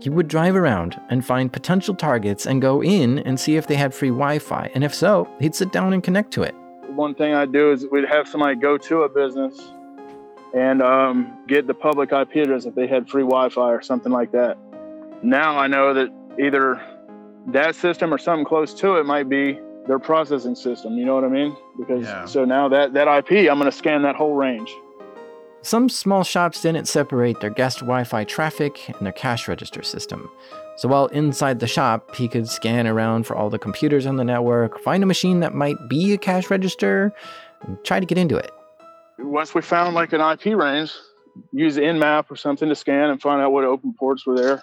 [0.00, 3.76] He would drive around and find potential targets and go in and see if they
[3.76, 4.72] had free Wi Fi.
[4.74, 6.54] And if so, he'd sit down and connect to it.
[6.88, 9.70] One thing I'd do is we'd have somebody go to a business
[10.52, 14.10] and um, get the public IP address if they had free Wi Fi or something
[14.10, 14.58] like that
[15.24, 16.08] now I know that
[16.38, 16.80] either
[17.48, 20.96] that system or something close to it might be their processing system.
[20.96, 21.56] You know what I mean?
[21.78, 22.24] Because yeah.
[22.24, 24.70] so now that that IP, I'm going to scan that whole range.
[25.62, 30.30] some small shops didn't separate their guest Wi Fi traffic and their cash register system.
[30.76, 34.24] So while inside the shop, he could scan around for all the computers on the
[34.24, 37.12] network, find a machine that might be a cash register,
[37.62, 38.50] and try to get into it.
[39.18, 40.92] Once we found like an IP range,
[41.52, 44.62] use Nmap or something to scan and find out what open ports were there.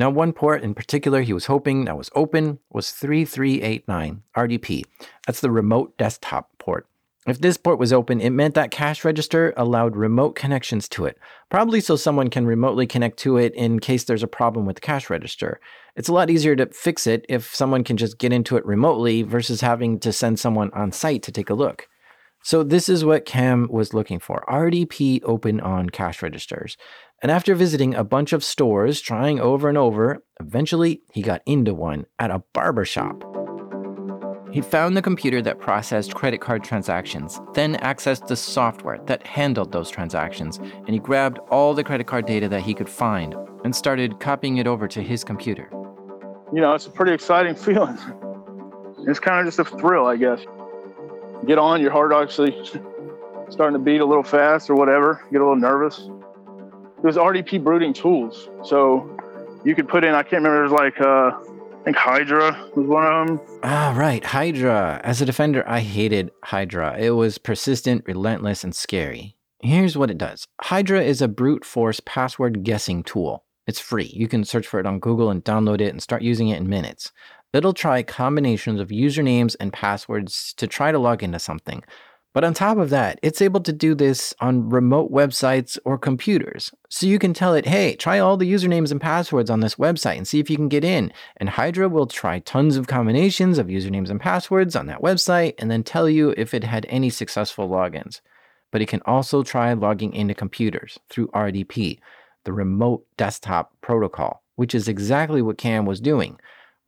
[0.00, 4.86] Now, one port in particular he was hoping that was open was 3389 RDP.
[5.26, 6.86] That's the remote desktop port.
[7.26, 11.18] If this port was open, it meant that cash register allowed remote connections to it,
[11.50, 14.80] probably so someone can remotely connect to it in case there's a problem with the
[14.80, 15.60] cash register.
[15.96, 19.20] It's a lot easier to fix it if someone can just get into it remotely
[19.20, 21.88] versus having to send someone on site to take a look.
[22.42, 24.44] So this is what Cam was looking for.
[24.48, 26.78] RDP open on cash registers.
[27.22, 31.74] And after visiting a bunch of stores, trying over and over, eventually he got into
[31.74, 33.22] one at a barber shop.
[34.50, 39.70] He found the computer that processed credit card transactions, then accessed the software that handled
[39.70, 43.76] those transactions, and he grabbed all the credit card data that he could find and
[43.76, 45.68] started copying it over to his computer.
[46.54, 47.98] You know, it's a pretty exciting feeling.
[49.06, 50.40] It's kind of just a thrill, I guess.
[51.46, 52.52] Get on, your heart actually
[53.50, 56.08] starting to beat a little fast or whatever, get a little nervous.
[57.02, 58.50] It was RDP brooding tools.
[58.62, 59.16] So
[59.64, 61.30] you could put in, I can't remember, it was like, uh,
[61.80, 63.60] I think Hydra was one of them.
[63.62, 65.00] Ah, right, Hydra.
[65.02, 66.98] As a defender, I hated Hydra.
[66.98, 69.34] It was persistent, relentless, and scary.
[69.62, 73.44] Here's what it does Hydra is a brute force password guessing tool.
[73.66, 74.10] It's free.
[74.12, 76.68] You can search for it on Google and download it and start using it in
[76.68, 77.12] minutes.
[77.54, 81.82] It'll try combinations of usernames and passwords to try to log into something.
[82.32, 86.70] But on top of that, it's able to do this on remote websites or computers.
[86.88, 90.16] So you can tell it, hey, try all the usernames and passwords on this website
[90.16, 91.12] and see if you can get in.
[91.38, 95.68] And Hydra will try tons of combinations of usernames and passwords on that website and
[95.70, 98.20] then tell you if it had any successful logins.
[98.70, 101.98] But it can also try logging into computers through RDP,
[102.44, 106.38] the remote desktop protocol, which is exactly what Cam was doing.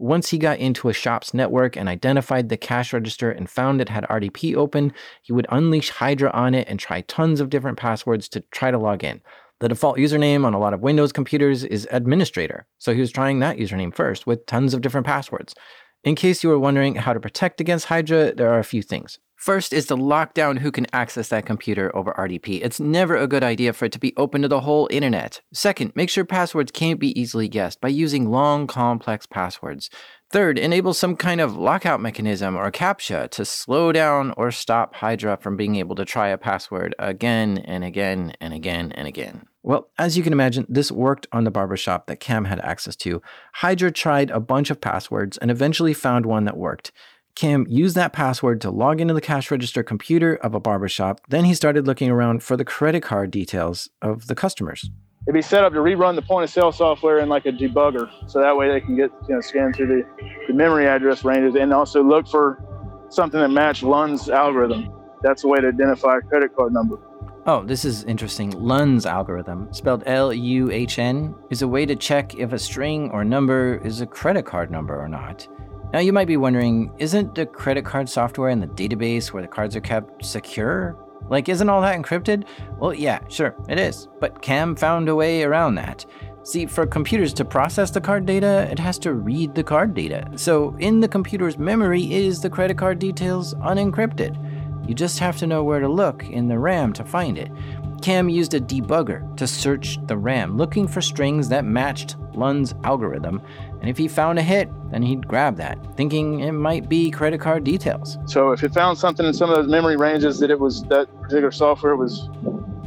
[0.03, 3.89] Once he got into a shop's network and identified the cash register and found it
[3.89, 4.93] had RDP open,
[5.23, 8.79] he would unleash Hydra on it and try tons of different passwords to try to
[8.79, 9.21] log in.
[9.61, 13.39] The default username on a lot of Windows computers is administrator, so he was trying
[13.39, 15.55] that username first with tons of different passwords.
[16.03, 19.21] In case you were wondering how to protect against Hydra, there are a few things.
[19.43, 22.61] First is to lock down who can access that computer over RDP.
[22.63, 25.41] It's never a good idea for it to be open to the whole internet.
[25.53, 29.91] Second, make sure passwords can't be easily guessed by using long, complex passwords.
[30.31, 35.37] Third, enable some kind of lockout mechanism or CAPTCHA to slow down or stop Hydra
[35.39, 39.49] from being able to try a password again and again and again and again.
[39.65, 43.21] Well, as you can imagine, this worked on the barbershop that Cam had access to.
[43.55, 46.93] Hydra tried a bunch of passwords and eventually found one that worked.
[47.35, 51.21] Cam used that password to log into the cash register computer of a barbershop.
[51.29, 54.91] Then he started looking around for the credit card details of the customers.
[55.27, 58.11] It'd be set up to rerun the point of sale software in like a debugger.
[58.29, 61.55] So that way they can get, you know, scan through the, the memory address ranges
[61.55, 62.63] and also look for
[63.09, 64.93] something that matched Luhn's algorithm.
[65.23, 66.99] That's a way to identify a credit card number.
[67.47, 68.53] Oh, this is interesting.
[68.53, 73.11] Luhn's algorithm, spelled L U H N, is a way to check if a string
[73.11, 75.47] or number is a credit card number or not.
[75.93, 79.49] Now, you might be wondering isn't the credit card software in the database where the
[79.49, 80.97] cards are kept secure?
[81.29, 82.45] Like, isn't all that encrypted?
[82.79, 84.09] Well, yeah, sure, it is.
[84.19, 86.07] But Cam found a way around that.
[86.45, 90.29] See, for computers to process the card data, it has to read the card data.
[90.35, 94.89] So, in the computer's memory is the credit card details unencrypted.
[94.89, 97.53] You just have to know where to look in the RAM to find it.
[98.03, 103.41] Cam used a debugger to search the RAM, looking for strings that matched Luhn's algorithm,
[103.83, 107.41] and if he found a hit, then he'd grab that, thinking it might be credit
[107.41, 108.17] card details.
[108.27, 111.09] So if it found something in some of those memory ranges that it was that
[111.21, 112.29] particular software was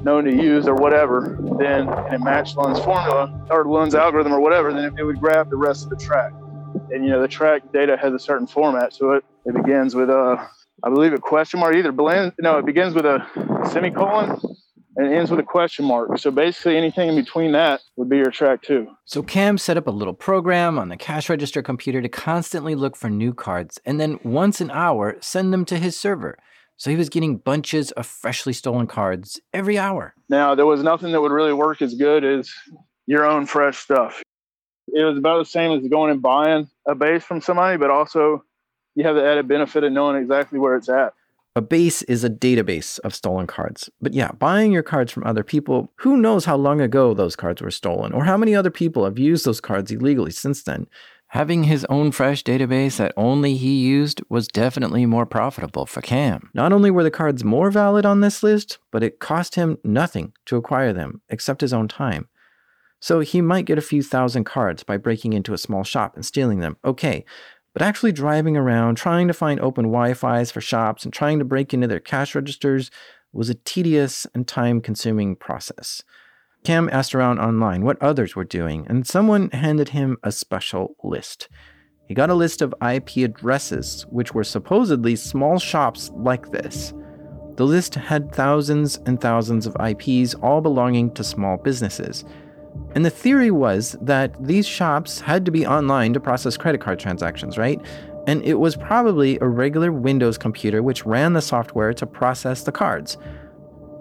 [0.03, 4.39] known to use or whatever, then and it matched Luhn's formula or Luhn's algorithm or
[4.39, 6.31] whatever, then it would grab the rest of the track.
[6.91, 9.25] And you know, the track data has a certain format to it.
[9.45, 10.49] It begins with a,
[10.81, 13.27] I believe a question mark, either blend, no, it begins with a
[13.69, 14.39] semicolon
[14.95, 16.17] and it ends with a question mark.
[16.17, 18.87] So basically, anything in between that would be your track two.
[19.05, 22.95] So Cam set up a little program on the cash register computer to constantly look
[22.95, 26.37] for new cards and then once an hour send them to his server.
[26.77, 30.13] So he was getting bunches of freshly stolen cards every hour.
[30.29, 32.51] Now, there was nothing that would really work as good as
[33.07, 34.21] your own fresh stuff.
[34.87, 38.43] It was about the same as going and buying a base from somebody, but also
[38.95, 41.13] you have the added benefit of knowing exactly where it's at.
[41.57, 43.89] A base is a database of stolen cards.
[44.01, 47.61] But yeah, buying your cards from other people, who knows how long ago those cards
[47.61, 50.87] were stolen or how many other people have used those cards illegally since then.
[51.27, 56.49] Having his own fresh database that only he used was definitely more profitable for Cam.
[56.53, 60.33] Not only were the cards more valid on this list, but it cost him nothing
[60.47, 62.27] to acquire them except his own time.
[62.99, 66.25] So he might get a few thousand cards by breaking into a small shop and
[66.25, 66.77] stealing them.
[66.83, 67.23] Okay,
[67.75, 71.45] but actually driving around, trying to find open Wi Fi's for shops and trying to
[71.45, 72.89] break into their cash registers
[73.33, 76.01] was a tedious and time consuming process.
[76.63, 81.49] Cam asked around online what others were doing, and someone handed him a special list.
[82.07, 86.93] He got a list of IP addresses, which were supposedly small shops like this.
[87.57, 92.23] The list had thousands and thousands of IPs, all belonging to small businesses.
[92.93, 96.99] And the theory was that these shops had to be online to process credit card
[96.99, 97.81] transactions, right?
[98.27, 102.71] And it was probably a regular Windows computer which ran the software to process the
[102.71, 103.17] cards.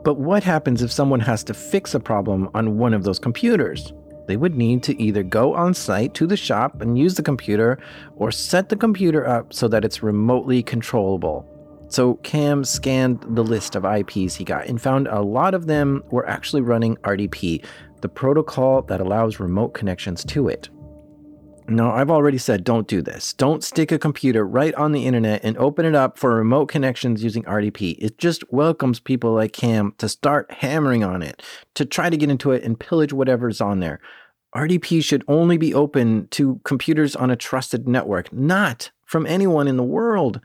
[0.05, 3.93] But what happens if someone has to fix a problem on one of those computers?
[4.27, 7.79] They would need to either go on site to the shop and use the computer
[8.16, 11.47] or set the computer up so that it's remotely controllable.
[11.89, 16.03] So Cam scanned the list of IPs he got and found a lot of them
[16.11, 17.64] were actually running RDP,
[18.05, 20.68] the protocol that allows remote connections to it.
[21.68, 23.32] Now, I've already said don't do this.
[23.32, 27.24] Don't stick a computer right on the internet and open it up for remote connections
[27.24, 27.96] using RDP.
[27.98, 31.42] It just welcomes people like Cam to start hammering on it,
[31.76, 34.00] to try to get into it and pillage whatever's on there.
[34.55, 39.78] RDP should only be open to computers on a trusted network, not from anyone in
[39.78, 40.42] the world.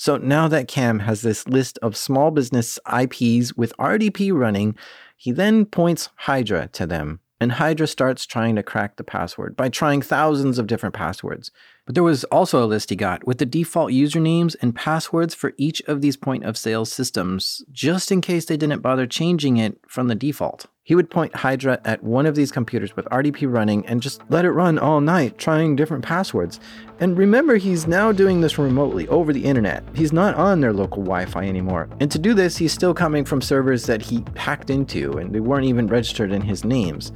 [0.00, 4.74] So now that Cam has this list of small business IPs with RDP running,
[5.14, 9.68] he then points Hydra to them and Hydra starts trying to crack the password by
[9.68, 11.50] trying thousands of different passwords.
[11.90, 15.54] But there was also a list he got with the default usernames and passwords for
[15.56, 19.76] each of these point of sale systems, just in case they didn't bother changing it
[19.88, 20.66] from the default.
[20.84, 24.44] He would point Hydra at one of these computers with RDP running and just let
[24.44, 26.60] it run all night, trying different passwords.
[27.00, 29.82] And remember, he's now doing this remotely over the internet.
[29.92, 31.88] He's not on their local Wi Fi anymore.
[31.98, 35.40] And to do this, he's still coming from servers that he hacked into and they
[35.40, 37.10] weren't even registered in his names.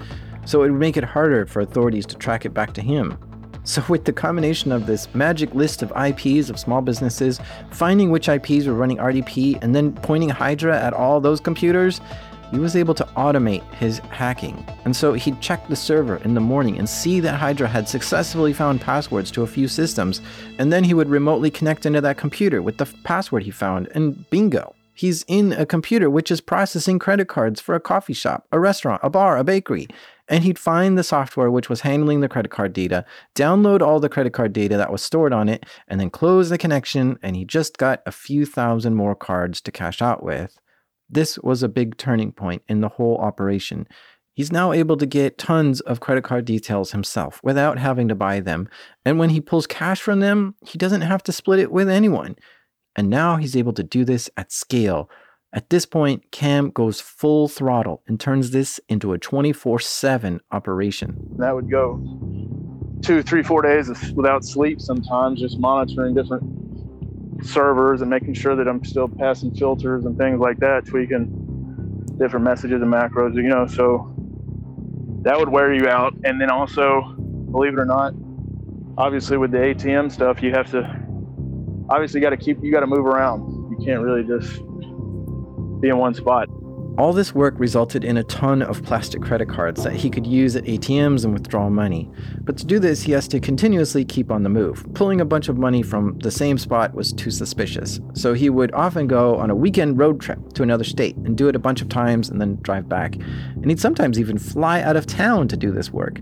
[0.46, 3.16] So it would make it harder for authorities to track it back to him.
[3.66, 7.40] So, with the combination of this magic list of IPs of small businesses,
[7.70, 12.00] finding which IPs were running RDP, and then pointing Hydra at all those computers,
[12.50, 14.64] he was able to automate his hacking.
[14.84, 18.52] And so he'd check the server in the morning and see that Hydra had successfully
[18.52, 20.20] found passwords to a few systems,
[20.58, 24.28] and then he would remotely connect into that computer with the password he found, and
[24.28, 24.74] bingo.
[24.92, 29.00] He's in a computer which is processing credit cards for a coffee shop, a restaurant,
[29.02, 29.88] a bar, a bakery
[30.28, 33.04] and he'd find the software which was handling the credit card data,
[33.34, 36.58] download all the credit card data that was stored on it, and then close the
[36.58, 40.58] connection, and he just got a few thousand more cards to cash out with.
[41.10, 43.86] This was a big turning point in the whole operation.
[44.32, 48.40] He's now able to get tons of credit card details himself without having to buy
[48.40, 48.68] them.
[49.04, 52.34] And when he pulls cash from them, he doesn't have to split it with anyone.
[52.96, 55.08] And now he's able to do this at scale
[55.54, 61.16] at this point, Cam goes full throttle and turns this into a 24 7 operation.
[61.38, 62.02] That would go
[63.02, 68.66] two, three, four days without sleep sometimes, just monitoring different servers and making sure that
[68.66, 73.68] I'm still passing filters and things like that, tweaking different messages and macros, you know.
[73.68, 74.12] So
[75.22, 76.14] that would wear you out.
[76.24, 77.14] And then also,
[77.52, 78.12] believe it or not,
[78.98, 80.82] obviously with the ATM stuff, you have to
[81.90, 83.70] obviously got to keep, you got to move around.
[83.70, 84.60] You can't really just
[85.84, 86.48] be in one spot.
[86.96, 90.54] All this work resulted in a ton of plastic credit cards that he could use
[90.54, 92.08] at ATMs and withdraw money.
[92.42, 94.86] But to do this, he has to continuously keep on the move.
[94.94, 98.00] Pulling a bunch of money from the same spot was too suspicious.
[98.14, 101.48] So he would often go on a weekend road trip to another state and do
[101.48, 103.16] it a bunch of times and then drive back.
[103.16, 106.20] And he'd sometimes even fly out of town to do this work.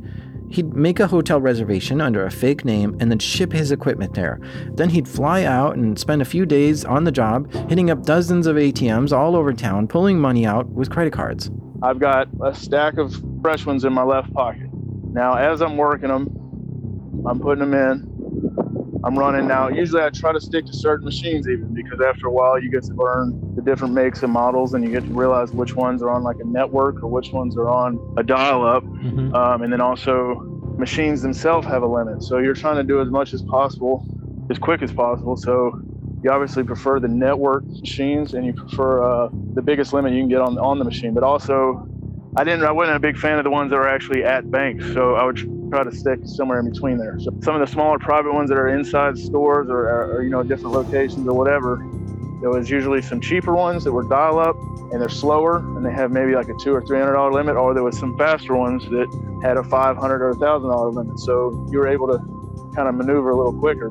[0.52, 4.38] He'd make a hotel reservation under a fake name and then ship his equipment there.
[4.74, 8.46] Then he'd fly out and spend a few days on the job, hitting up dozens
[8.46, 11.50] of ATMs all over town, pulling money out with credit cards.
[11.82, 14.68] I've got a stack of fresh ones in my left pocket.
[15.12, 16.28] Now, as I'm working them,
[17.26, 18.21] I'm putting them in.
[19.04, 19.68] I'm running now.
[19.68, 22.84] Usually I try to stick to certain machines even because after a while you get
[22.84, 26.10] to learn the different makes and models and you get to realize which ones are
[26.10, 28.84] on like a network or which ones are on a dial up.
[28.84, 29.34] Mm-hmm.
[29.34, 30.34] Um, and then also
[30.78, 32.22] machines themselves have a limit.
[32.22, 34.06] So you're trying to do as much as possible,
[34.50, 35.36] as quick as possible.
[35.36, 35.80] So
[36.22, 40.28] you obviously prefer the network machines and you prefer uh, the biggest limit you can
[40.28, 41.12] get on, on the machine.
[41.12, 41.88] But also
[42.36, 42.64] I didn't.
[42.64, 45.24] I wasn't a big fan of the ones that are actually at banks, so I
[45.24, 45.36] would
[45.72, 47.18] try to stick somewhere in between there.
[47.18, 50.42] So some of the smaller private ones that are inside stores or, or, you know
[50.42, 51.82] different locations or whatever,
[52.42, 54.54] there was usually some cheaper ones that were dial up
[54.92, 57.56] and they're slower and they have maybe like a two or three hundred dollar limit,
[57.56, 59.08] or there was some faster ones that
[59.42, 61.18] had a five hundred or a thousand dollar limit.
[61.20, 62.18] So you were able to
[62.76, 63.88] kind of maneuver a little quicker.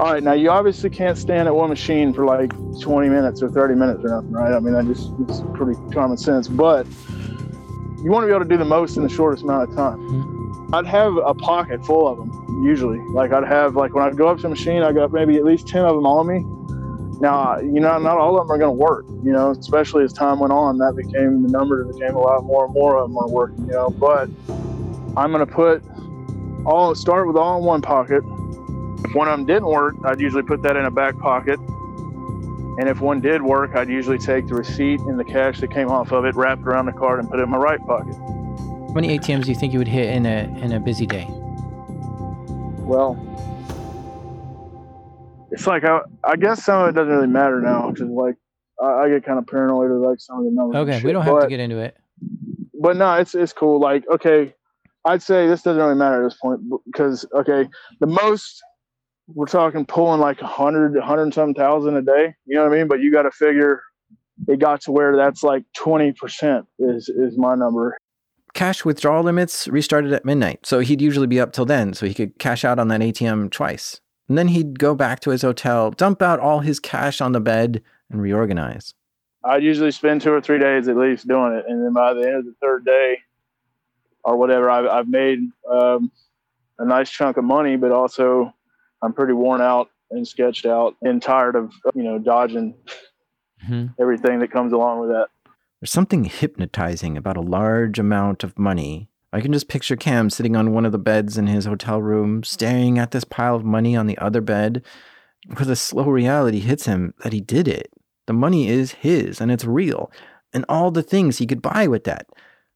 [0.00, 3.48] All right, now you obviously can't stand at one machine for like 20 minutes or
[3.50, 4.52] 30 minutes or nothing, right?
[4.52, 6.86] I mean, that just it's pretty common sense, but
[8.04, 9.98] you want to be able to do the most in the shortest amount of time.
[9.98, 10.37] Mm-hmm.
[10.72, 13.00] I'd have a pocket full of them usually.
[13.10, 15.44] Like I'd have like when I'd go up to a machine, I got maybe at
[15.44, 17.20] least 10 of them on me.
[17.20, 20.12] Now, you know, not all of them are going to work, you know, especially as
[20.12, 23.18] time went on, that became the numbers became a lot more and more of them
[23.18, 24.28] are working, you know, but
[25.16, 25.82] I'm going to put
[26.64, 28.22] all start with all in one pocket
[29.04, 31.58] if one of them didn't work, I'd usually put that in a back pocket.
[31.60, 35.88] And if one did work, I'd usually take the receipt and the cash that came
[35.88, 38.14] off of it, wrap it around the card, and put it in my right pocket.
[38.88, 41.26] How many ATMs do you think you would hit in a in a busy day?
[41.28, 43.16] Well,
[45.50, 48.36] it's like I, I guess some of it doesn't really matter now because like
[48.82, 50.76] I, I, get kind of paranoid of like some of the numbers.
[50.76, 51.98] Okay, we don't have but, to get into it.
[52.80, 53.78] But no, it's it's cool.
[53.78, 54.54] Like okay,
[55.04, 57.68] I'd say this doesn't really matter at this point because okay,
[58.00, 58.62] the most
[59.26, 62.34] we're talking pulling like a hundred, a hundred some thousand a day.
[62.46, 62.88] You know what I mean?
[62.88, 63.82] But you got to figure
[64.46, 67.98] it got to where that's like 20% is, is my number.
[68.54, 70.66] Cash withdrawal limits restarted at midnight.
[70.66, 71.94] So he'd usually be up till then.
[71.94, 74.00] So he could cash out on that ATM twice.
[74.28, 77.40] And then he'd go back to his hotel, dump out all his cash on the
[77.40, 78.94] bed, and reorganize.
[79.44, 81.64] I'd usually spend two or three days at least doing it.
[81.68, 83.18] And then by the end of the third day
[84.24, 85.38] or whatever, I've, I've made
[85.70, 86.10] um,
[86.78, 88.52] a nice chunk of money, but also
[89.02, 92.74] I'm pretty worn out and sketched out and tired of, you know, dodging
[93.64, 93.86] mm-hmm.
[94.00, 95.28] everything that comes along with that.
[95.80, 99.08] There's something hypnotizing about a large amount of money.
[99.32, 102.42] I can just picture Cam sitting on one of the beds in his hotel room,
[102.42, 104.82] staring at this pile of money on the other bed,
[105.56, 107.92] with a slow reality hits him that he did it.
[108.26, 110.10] The money is his and it's real,
[110.52, 112.26] and all the things he could buy with that.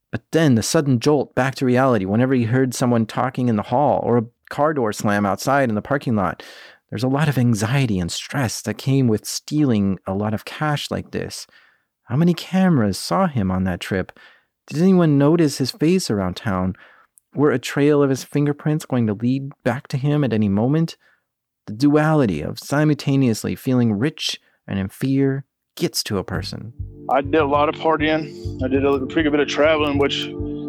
[0.09, 3.63] But then the sudden jolt back to reality whenever he heard someone talking in the
[3.63, 6.41] hall or a car door slam outside in the parking lot.
[6.89, 10.89] There's a lot of anxiety and stress that came with stealing a lot of cash
[10.89, 11.47] like this.
[12.05, 14.17] How many cameras saw him on that trip?
[14.67, 16.75] Did anyone notice his face around town?
[17.33, 20.97] Were a trail of his fingerprints going to lead back to him at any moment?
[21.65, 25.45] The duality of simultaneously feeling rich and in fear
[25.75, 26.73] gets to a person.
[27.09, 28.61] I did a lot of partying.
[28.63, 30.25] I did a pretty good bit of traveling, which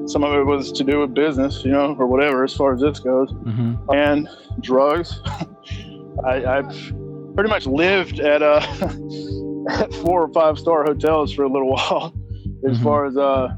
[0.06, 2.80] some of it was to do with business, you know, or whatever, as far as
[2.80, 3.90] this goes, mm-hmm.
[3.90, 4.28] and
[4.60, 5.20] drugs.
[6.24, 6.94] I, I've
[7.34, 8.62] pretty much lived at at
[10.02, 12.14] four or five star hotels for a little while,
[12.68, 12.84] as mm-hmm.
[12.84, 13.54] far as uh,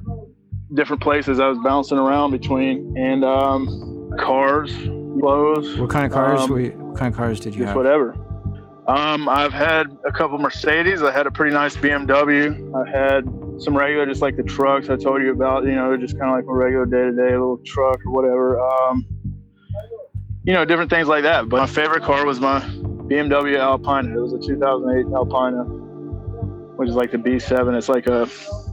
[0.75, 4.73] different places I was bouncing around between, and um, cars,
[5.21, 5.79] clothes.
[5.79, 6.41] What kind of cars?
[6.43, 7.77] Um, what kind of cars did you just have?
[7.77, 8.17] Whatever.
[8.89, 11.03] Um, I've had a couple Mercedes.
[11.03, 12.55] I had a pretty nice BMW.
[12.73, 13.25] I had
[13.61, 15.65] some regular, just like the trucks I told you about.
[15.65, 18.61] You know, just kind of like a regular day to day little truck or whatever.
[18.61, 19.07] Um,
[20.45, 21.49] you know, different things like that.
[21.49, 24.17] But my favorite car was my BMW Alpina.
[24.17, 25.65] It was a 2008 Alpina,
[26.77, 27.77] which is like the B7.
[27.77, 28.29] It's like a,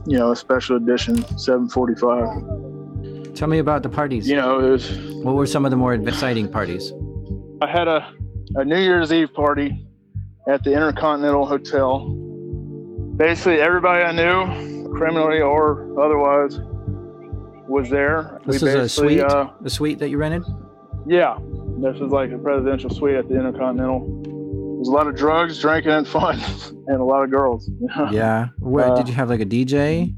[0.06, 3.34] you know, a special edition 745.
[3.34, 4.28] Tell me about the parties.
[4.28, 4.90] You know, it was.
[5.24, 6.92] What were some of the more exciting parties?
[7.60, 8.12] I had a,
[8.54, 9.86] a New Year's Eve party
[10.48, 12.08] at the Intercontinental Hotel.
[13.16, 16.60] Basically, everybody I knew, criminally or otherwise,
[17.66, 18.40] was there.
[18.46, 20.44] This we is a suite, uh, the suite that you rented.
[21.06, 21.38] Yeah,
[21.78, 24.22] this was like a presidential suite at the Intercontinental.
[24.84, 26.38] There's a lot of drugs, drinking, and fun,
[26.88, 27.70] and a lot of girls.
[28.10, 28.48] yeah.
[28.62, 30.14] Uh, did you have like a DJ?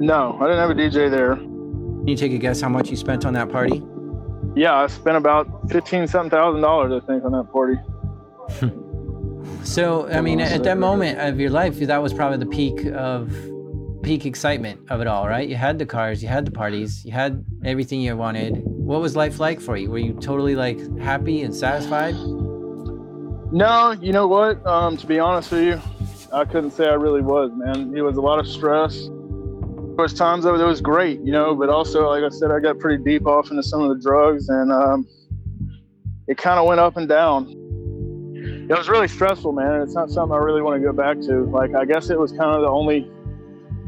[0.00, 1.36] No, I didn't have a DJ there.
[1.36, 3.80] Can you take a guess how much you spent on that party?
[4.56, 7.76] Yeah, I spent about fifteen something thousand dollars, I think, on that party.
[9.64, 13.32] so, I mean, at that moment of your life, that was probably the peak of
[14.02, 15.48] peak excitement of it all, right?
[15.48, 18.62] You had the cars, you had the parties, you had everything you wanted.
[18.64, 19.92] What was life like for you?
[19.92, 22.16] Were you totally like happy and satisfied?
[23.52, 24.64] No, you know what?
[24.66, 25.80] Um, to be honest with you,
[26.32, 27.94] I couldn't say I really was, man.
[27.96, 29.06] It was a lot of stress.
[29.06, 32.60] There was times of it was great, you know, but also, like I said, I
[32.60, 35.06] got pretty deep off into some of the drugs, and um,
[36.28, 37.58] it kind of went up and down
[38.72, 39.72] it was really stressful, man.
[39.72, 41.44] and It's not something I really want to go back to.
[41.44, 43.10] Like, I guess it was kind of the only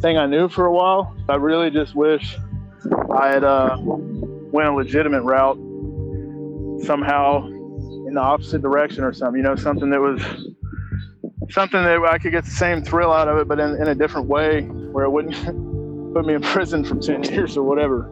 [0.00, 1.16] thing I knew for a while.
[1.28, 2.36] I really just wish
[3.16, 5.56] I had uh, went a legitimate route
[6.84, 7.48] somehow
[8.14, 9.42] in the opposite direction or something.
[9.42, 10.22] You know, something that was
[11.50, 13.94] something that I could get the same thrill out of it, but in, in a
[13.94, 15.34] different way, where it wouldn't
[16.14, 18.08] put me in prison for ten years or whatever.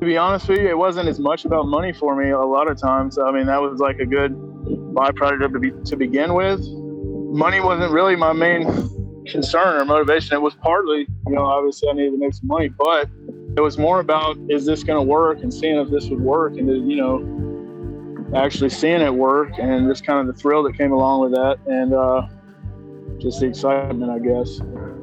[0.00, 2.70] To be honest with you, it wasn't as much about money for me a lot
[2.70, 3.18] of times.
[3.18, 6.60] I mean, that was like a good byproduct to, be, to begin with.
[7.32, 8.64] Money wasn't really my main
[9.26, 10.34] concern or motivation.
[10.34, 13.10] It was partly, you know, obviously I needed to make some money, but
[13.58, 16.56] it was more about is this going to work and seeing if this would work
[16.56, 17.18] and, you know,
[18.34, 21.58] actually seeing it work and just kind of the thrill that came along with that
[21.66, 22.26] and uh,
[23.18, 24.60] just the excitement, I guess.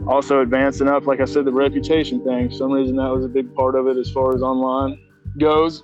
[0.08, 2.50] Also advancing up, like I said, the reputation thing.
[2.50, 5.00] For some reason that was a big part of it as far as online
[5.38, 5.84] goes.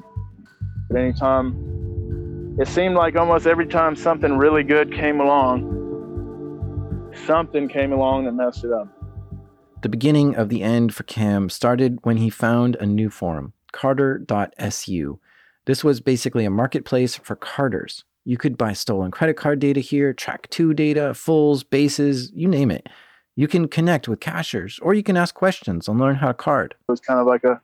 [0.89, 5.81] But anytime, it seemed like almost every time something really good came along,
[7.25, 8.87] something came along that messed it up.
[9.81, 15.19] The beginning of the end for Cam started when he found a new forum, Carder.su.
[15.65, 18.03] This was basically a marketplace for carders.
[18.25, 22.71] You could buy stolen credit card data here, track two data, fulls, bases, you name
[22.71, 22.87] it.
[23.35, 26.75] You can connect with cashers or you can ask questions and learn how to card.
[26.87, 27.61] It was kind of like a,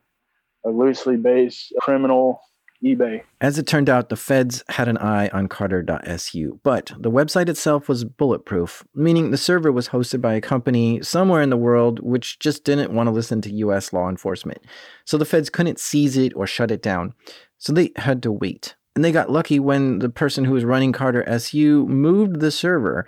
[0.66, 2.41] a loosely based criminal
[2.84, 3.22] eBay.
[3.41, 7.89] As it turned out, the feds had an eye on Carder.su, but the website itself
[7.89, 12.39] was bulletproof, meaning the server was hosted by a company somewhere in the world which
[12.39, 14.60] just didn't want to listen to US law enforcement.
[15.04, 17.14] So the feds couldn't seize it or shut it down.
[17.60, 18.76] So they had to wait.
[18.95, 23.05] And they got lucky when the person who was running Carder SU moved the server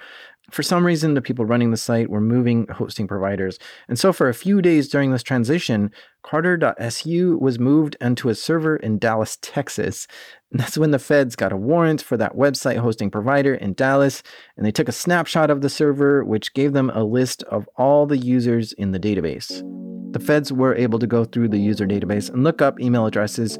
[0.51, 3.57] for some reason, the people running the site were moving hosting providers.
[3.87, 5.91] And so, for a few days during this transition,
[6.23, 10.07] Carder.su was moved onto a server in Dallas, Texas.
[10.51, 14.21] And that's when the feds got a warrant for that website hosting provider in Dallas.
[14.57, 18.05] And they took a snapshot of the server, which gave them a list of all
[18.05, 19.63] the users in the database.
[20.11, 23.57] The feds were able to go through the user database and look up email addresses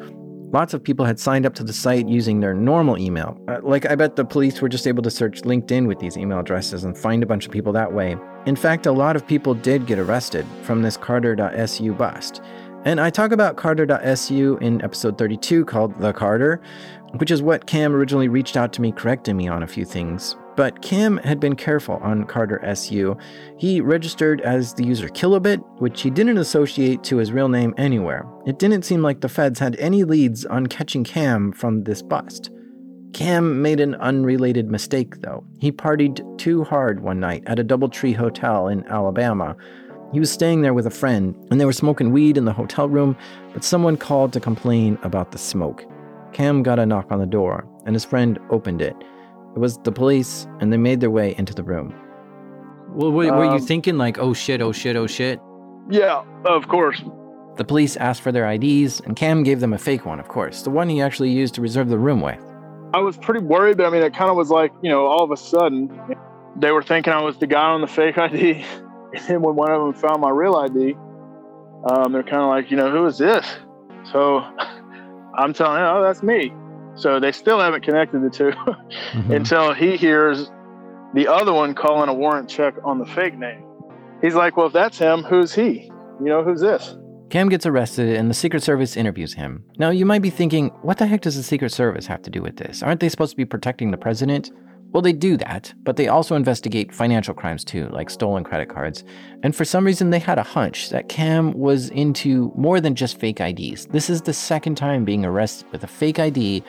[0.53, 3.39] Lots of people had signed up to the site using their normal email.
[3.47, 6.39] Uh, like, I bet the police were just able to search LinkedIn with these email
[6.39, 8.17] addresses and find a bunch of people that way.
[8.45, 12.41] In fact, a lot of people did get arrested from this Carder.su bust.
[12.83, 16.59] And I talk about Carder.su in episode 32 called The Carder,
[17.17, 20.35] which is what Cam originally reached out to me correcting me on a few things.
[20.55, 23.17] But Cam had been careful on Carder SU.
[23.57, 28.25] He registered as the user Kilobit, which he didn't associate to his real name anywhere.
[28.45, 32.51] It didn't seem like the feds had any leads on catching Cam from this bust.
[33.13, 35.43] Cam made an unrelated mistake, though.
[35.59, 39.55] He partied too hard one night at a Doubletree Hotel in Alabama.
[40.13, 42.89] He was staying there with a friend, and they were smoking weed in the hotel
[42.89, 43.15] room,
[43.53, 45.85] but someone called to complain about the smoke.
[46.33, 48.95] Cam got a knock on the door, and his friend opened it.
[49.55, 51.93] It was the police, and they made their way into the room.
[52.89, 55.39] Well, were, were um, you thinking like, oh shit, oh shit, oh shit?
[55.89, 57.01] Yeah, of course.
[57.57, 60.61] The police asked for their IDs, and Cam gave them a fake one, of course,
[60.61, 62.39] the one he actually used to reserve the room with.
[62.93, 65.23] I was pretty worried, but I mean, it kind of was like, you know, all
[65.23, 65.91] of a sudden,
[66.57, 68.65] they were thinking I was the guy on the fake ID.
[69.13, 70.95] and then when one of them found my real ID,
[71.89, 73.45] um, they're kind of like, you know, who is this?
[74.11, 74.39] So
[75.37, 76.53] I'm telling them, oh, that's me.
[77.01, 79.31] So they still haven't connected the 2 mm-hmm.
[79.31, 80.51] until he hears
[81.15, 83.63] the other one calling a warrant check on the fake name.
[84.21, 85.91] He's like, Well, if that's him, who's he?
[86.19, 86.95] You know, who's this?
[87.31, 89.63] Cam gets arrested and the Secret Service interviews him.
[89.77, 92.41] Now, you might be thinking, what the heck does the Secret Service have to do
[92.41, 92.83] with this?
[92.83, 94.51] Aren't they supposed to be protecting the president?
[94.91, 99.05] Well, they do that, but they also investigate financial crimes too, like stolen credit cards.
[99.41, 103.17] And for some reason, they had a hunch that Cam was into more than just
[103.17, 103.85] fake IDs.
[103.85, 106.61] This is the second time being arrested with a fake ID,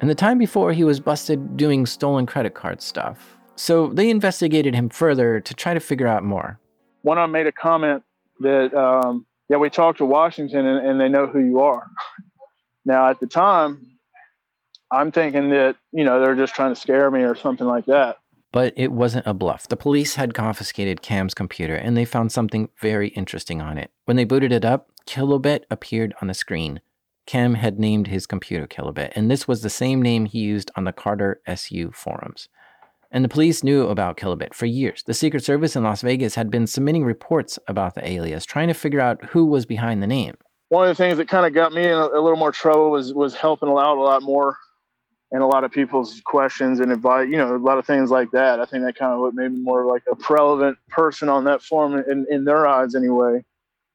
[0.00, 3.38] and the time before he was busted doing stolen credit card stuff.
[3.56, 6.58] So they investigated him further to try to figure out more.
[7.02, 8.02] One of them made a comment
[8.40, 11.86] that, um, yeah, we talked to Washington and, and they know who you are.
[12.86, 13.98] now, at the time,
[14.90, 18.16] I'm thinking that, you know, they're just trying to scare me or something like that.
[18.52, 19.68] But it wasn't a bluff.
[19.68, 23.90] The police had confiscated Cam's computer and they found something very interesting on it.
[24.06, 26.80] When they booted it up, Kilobit appeared on the screen.
[27.30, 30.82] Cam had named his computer Kilobit, and this was the same name he used on
[30.82, 32.48] the Carder SU forums.
[33.12, 35.04] And the police knew about Kilobit for years.
[35.04, 38.74] The Secret Service in Las Vegas had been submitting reports about the alias, trying to
[38.74, 40.34] figure out who was behind the name.
[40.70, 42.90] One of the things that kind of got me in a, a little more trouble
[42.90, 44.56] was was helping out a lot more
[45.30, 48.32] and a lot of people's questions and advice, you know, a lot of things like
[48.32, 48.58] that.
[48.58, 51.62] I think that kind of what made me more like a relevant person on that
[51.62, 53.44] forum in, in their eyes anyway.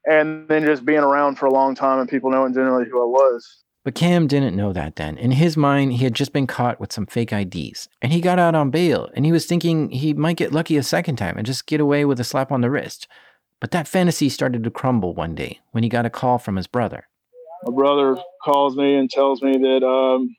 [0.06, 3.06] And then just being around for a long time and people knowing generally who I
[3.06, 3.64] was.
[3.84, 5.18] But Cam didn't know that then.
[5.20, 7.88] In his mind, he had just been caught with some fake IDs.
[8.02, 10.84] And he got out on bail, and he was thinking he might get lucky a
[10.84, 13.08] second time and just get away with a slap on the wrist.
[13.60, 16.66] But that fantasy started to crumble one day when he got a call from his
[16.66, 17.08] brother.
[17.64, 20.36] My brother calls me and tells me that um,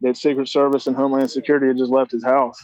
[0.00, 2.58] that Secret Service and Homeland Security had just left his house.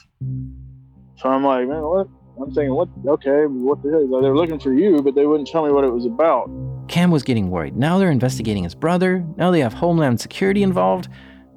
[1.16, 2.08] So I'm like, man, what?
[2.40, 2.88] I'm thinking, what?
[3.06, 4.22] Okay, what the hell?
[4.22, 6.50] They were looking for you, but they wouldn't tell me what it was about.
[6.88, 7.76] Cam was getting worried.
[7.76, 9.24] Now they're investigating his brother.
[9.36, 11.08] Now they have Homeland Security involved.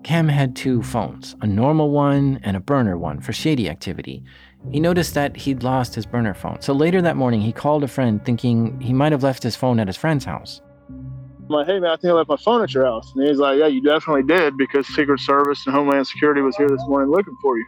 [0.04, 4.24] Cam had two phones, a normal one and a burner one for shady activity.
[4.72, 6.62] He noticed that he'd lost his burner phone.
[6.62, 9.80] So later that morning, he called a friend thinking he might have left his phone
[9.80, 10.62] at his friend's house.
[10.90, 13.12] I'm like, hey man, I think I left my phone at your house.
[13.16, 16.70] And he's like, yeah, you definitely did because Secret Service and Homeland Security was here
[16.70, 17.66] this morning looking for you.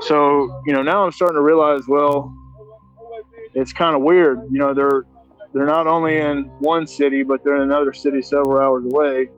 [0.00, 2.34] So, you know, now I'm starting to realize, well,
[3.54, 4.38] it's kind of weird.
[4.50, 5.04] You know, they're
[5.54, 9.30] they're not only in one city, but they're in another city several hours away.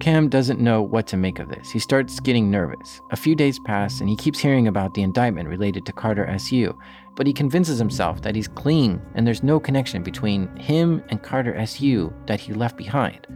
[0.00, 1.70] Cam doesn't know what to make of this.
[1.70, 3.00] He starts getting nervous.
[3.10, 6.76] A few days pass, and he keeps hearing about the indictment related to Carder SU,
[7.16, 11.54] but he convinces himself that he's clean and there's no connection between him and Carder
[11.56, 13.26] SU that he left behind.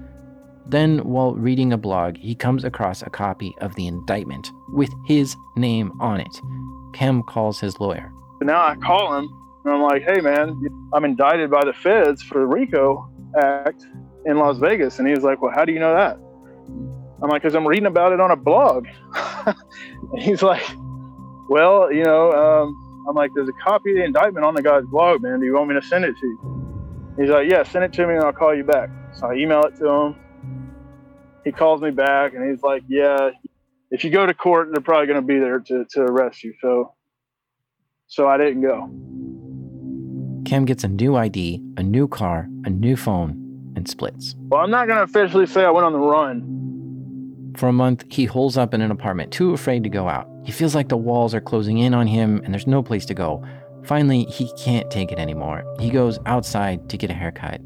[0.66, 5.36] Then, while reading a blog, he comes across a copy of the indictment with his
[5.56, 6.40] name on it.
[6.92, 8.12] Cam calls his lawyer.
[8.38, 9.28] So now I call him
[9.64, 10.60] and I'm like, hey, man,
[10.92, 13.84] I'm indicted by the feds for the RICO Act
[14.26, 14.98] in Las Vegas.
[14.98, 16.18] And he was like, well, how do you know that?
[17.22, 18.86] I'm like, because I'm reading about it on a blog.
[20.18, 20.64] he's like,
[21.48, 24.84] well, you know, um, I'm like, there's a copy of the indictment on the guy's
[24.84, 25.38] blog, man.
[25.38, 27.14] Do you want me to send it to you?
[27.20, 28.90] He's like, yeah, send it to me and I'll call you back.
[29.12, 30.16] So I email it to him.
[31.44, 33.30] He calls me back and he's like, yeah,
[33.90, 36.54] if you go to court, they're probably going to be there to, to arrest you.
[36.60, 36.94] So,
[38.06, 38.90] so I didn't go.
[40.48, 44.34] Cam gets a new ID, a new car, a new phone, and splits.
[44.38, 47.54] Well, I'm not going to officially say I went on the run.
[47.56, 50.28] For a month, he holes up in an apartment, too afraid to go out.
[50.44, 53.14] He feels like the walls are closing in on him and there's no place to
[53.14, 53.44] go.
[53.84, 55.64] Finally, he can't take it anymore.
[55.78, 57.60] He goes outside to get a haircut.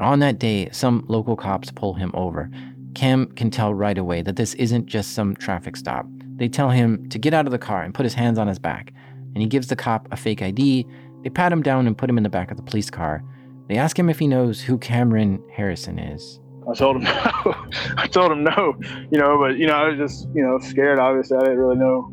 [0.00, 2.50] On that day, some local cops pull him over.
[2.94, 6.06] Cam can tell right away that this isn't just some traffic stop.
[6.36, 8.58] They tell him to get out of the car and put his hands on his
[8.58, 8.92] back.
[9.34, 10.86] And he gives the cop a fake ID.
[11.22, 13.22] They pat him down and put him in the back of the police car.
[13.68, 16.40] They ask him if he knows who Cameron Harrison is.
[16.70, 17.54] I told him no.
[17.96, 18.76] I told him no,
[19.10, 20.98] you know, but, you know, I was just, you know, scared.
[20.98, 22.12] Obviously, I didn't really know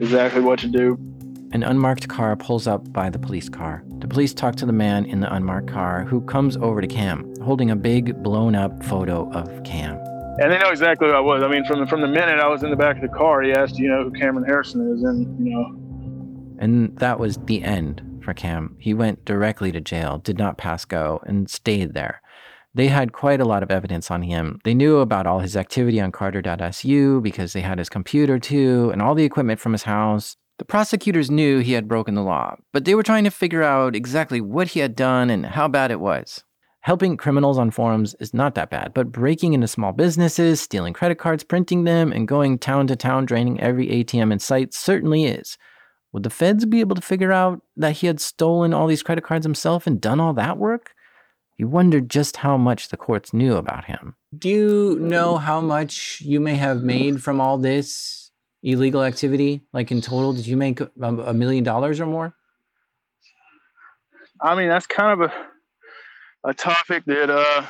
[0.00, 0.98] exactly what to do.
[1.54, 3.84] An unmarked car pulls up by the police car.
[4.00, 7.32] The police talk to the man in the unmarked car who comes over to Cam,
[7.44, 9.96] holding a big blown up photo of Cam.
[10.40, 11.44] And they know exactly who I was.
[11.44, 13.40] I mean, from the, from the minute I was in the back of the car,
[13.40, 16.56] he asked, you know, who Cameron Harrison is, and you know.
[16.58, 18.76] And that was the end for Cam.
[18.80, 22.20] He went directly to jail, did not pass go, and stayed there.
[22.74, 24.58] They had quite a lot of evidence on him.
[24.64, 29.00] They knew about all his activity on Carder.su because they had his computer too, and
[29.00, 30.36] all the equipment from his house.
[30.58, 33.96] The prosecutors knew he had broken the law, but they were trying to figure out
[33.96, 36.44] exactly what he had done and how bad it was.
[36.80, 41.18] Helping criminals on forums is not that bad, but breaking into small businesses, stealing credit
[41.18, 45.56] cards, printing them, and going town to town draining every ATM in sight certainly is.
[46.12, 49.24] Would the feds be able to figure out that he had stolen all these credit
[49.24, 50.92] cards himself and done all that work?
[51.56, 54.14] He wondered just how much the courts knew about him.
[54.36, 58.23] Do you know how much you may have made from all this
[58.64, 59.62] illegal activity?
[59.72, 62.34] Like in total, did you make a million dollars or more?
[64.40, 65.34] I mean, that's kind of a
[66.46, 67.64] a topic that uh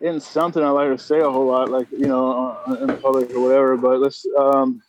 [0.00, 3.40] isn't something I like to say a whole lot, like you know, in public or
[3.40, 3.76] whatever.
[3.76, 4.82] But let's um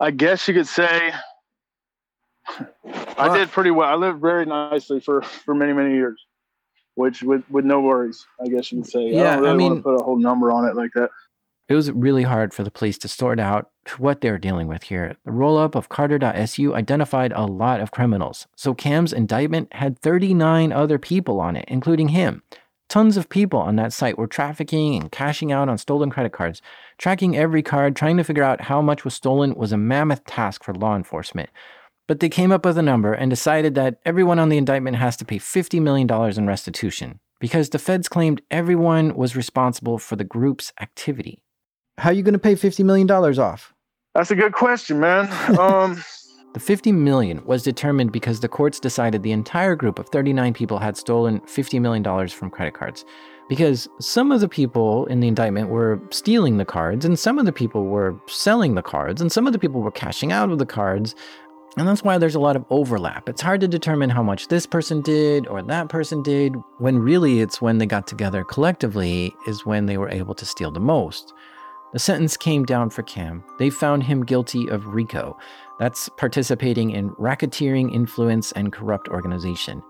[0.00, 1.12] I guess you could say
[3.18, 3.88] I did pretty well.
[3.88, 6.24] I lived very nicely for for many many years,
[6.94, 8.26] which with with no worries.
[8.40, 9.10] I guess you could say.
[9.10, 11.10] Yeah, I, really I mean, put a whole number on it like that.
[11.72, 14.82] It was really hard for the police to sort out what they were dealing with
[14.82, 15.16] here.
[15.24, 20.70] The roll up of Carder.su identified a lot of criminals, so Cam's indictment had 39
[20.70, 22.42] other people on it, including him.
[22.90, 26.60] Tons of people on that site were trafficking and cashing out on stolen credit cards.
[26.98, 30.64] Tracking every card, trying to figure out how much was stolen, was a mammoth task
[30.64, 31.48] for law enforcement.
[32.06, 35.16] But they came up with a number and decided that everyone on the indictment has
[35.16, 40.22] to pay $50 million in restitution because the feds claimed everyone was responsible for the
[40.22, 41.41] group's activity.
[41.98, 43.72] How are you going to pay $50 million off?
[44.14, 45.28] That's a good question, man.
[45.58, 46.02] Um,
[46.54, 50.78] The 50 million was determined because the courts decided the entire group of 39 people
[50.78, 53.06] had stolen 50 million dollars from credit cards.
[53.48, 57.46] Because some of the people in the indictment were stealing the cards and some of
[57.46, 60.58] the people were selling the cards and some of the people were cashing out of
[60.58, 61.14] the cards.
[61.78, 63.30] And that's why there's a lot of overlap.
[63.30, 67.40] It's hard to determine how much this person did or that person did, when really
[67.40, 71.32] it's when they got together collectively is when they were able to steal the most.
[71.92, 73.44] The sentence came down for Cam.
[73.58, 75.36] They found him guilty of RICO.
[75.78, 79.82] That's participating in racketeering, influence, and corrupt organization.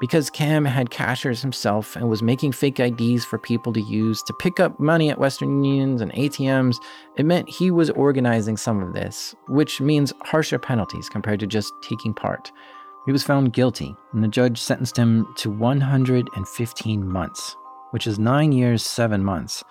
[0.00, 4.34] Because Cam had cashers himself and was making fake IDs for people to use to
[4.34, 6.76] pick up money at Western Unions and ATMs,
[7.16, 11.72] it meant he was organizing some of this, which means harsher penalties compared to just
[11.82, 12.50] taking part.
[13.06, 17.56] He was found guilty, and the judge sentenced him to 115 months,
[17.92, 19.62] which is nine years, seven months.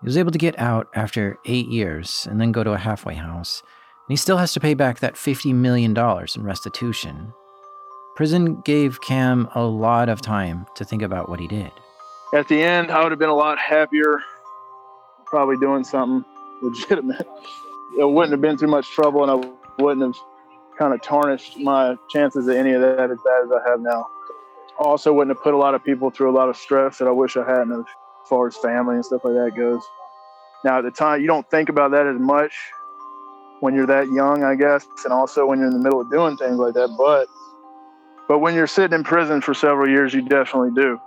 [0.00, 3.14] He was able to get out after eight years and then go to a halfway
[3.14, 3.62] house.
[4.06, 7.32] And he still has to pay back that $50 million in restitution.
[8.14, 11.70] Prison gave Cam a lot of time to think about what he did.
[12.34, 14.20] At the end, I would have been a lot happier,
[15.24, 16.24] probably doing something
[16.62, 17.26] legitimate.
[17.98, 20.22] It wouldn't have been too much trouble, and I wouldn't have
[20.76, 24.06] kind of tarnished my chances at any of that as bad as I have now.
[24.78, 27.12] Also, wouldn't have put a lot of people through a lot of stress that I
[27.12, 27.86] wish I hadn't,
[28.26, 29.82] as far as family and stuff like that goes.
[30.64, 32.52] Now, at the time, you don't think about that as much
[33.60, 36.36] when you're that young, I guess, and also when you're in the middle of doing
[36.36, 36.94] things like that.
[36.98, 37.28] But
[38.28, 41.00] but when you're sitting in prison for several years, you definitely do.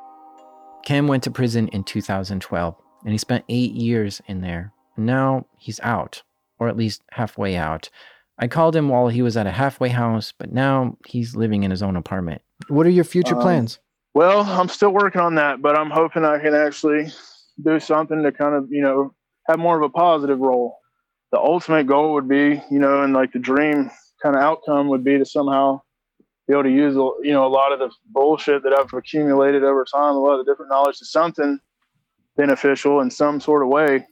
[0.86, 4.72] Cam went to prison in 2012, and he spent eight years in there.
[4.96, 6.24] And now he's out,
[6.58, 7.90] or at least halfway out.
[8.38, 11.72] I called him while he was at a halfway house, but now he's living in
[11.72, 12.42] his own apartment.
[12.70, 13.80] What are your future um, plans?
[14.14, 17.12] Well, I'm still working on that, but I'm hoping I can actually
[17.64, 19.14] do something to kind of, you know,
[19.48, 20.78] have more of a positive role.
[21.32, 23.92] The ultimate goal would be, you know, and like the dream
[24.22, 25.82] kind of outcome would be to somehow
[26.48, 29.86] be able to use, you know, a lot of the bullshit that I've accumulated over
[29.86, 31.60] time, a lot of the different knowledge to something
[32.36, 34.08] beneficial in some sort of way.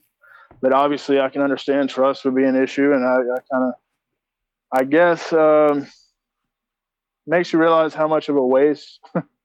[0.61, 3.73] But obviously, I can understand trust would be an issue, and I, I kind of
[4.71, 5.87] I guess um,
[7.25, 8.99] makes you realize how much of a waste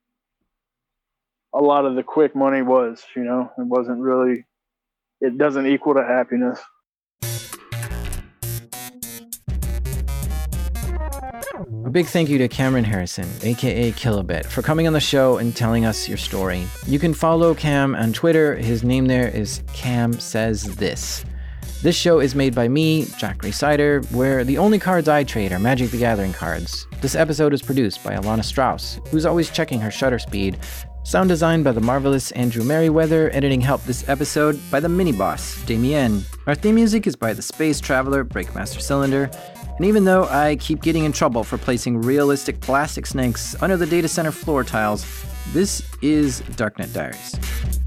[1.55, 3.05] a lot of the quick money was.
[3.15, 4.45] You know, it wasn't really.
[5.21, 6.59] It doesn't equal to happiness.
[11.85, 15.55] A big thank you to Cameron Harrison, aka Kilobit, for coming on the show and
[15.55, 16.67] telling us your story.
[16.87, 18.57] You can follow Cam on Twitter.
[18.57, 21.25] His name there is Cam Says This.
[21.83, 25.59] This show is made by me, Jack Rhysider, where the only cards I trade are
[25.59, 26.87] Magic the Gathering cards.
[27.01, 30.59] This episode is produced by Alana Strauss, who's always checking her shutter speed.
[31.05, 35.61] Sound design by the marvelous Andrew Meriwether, editing help this episode by the mini boss,
[35.65, 36.25] Damien.
[36.47, 39.29] Our theme music is by the Space Traveler, Breakmaster Cylinder.
[39.77, 43.87] And even though I keep getting in trouble for placing realistic plastic snakes under the
[43.87, 45.05] data center floor tiles,
[45.53, 47.82] this is Darknet Diaries.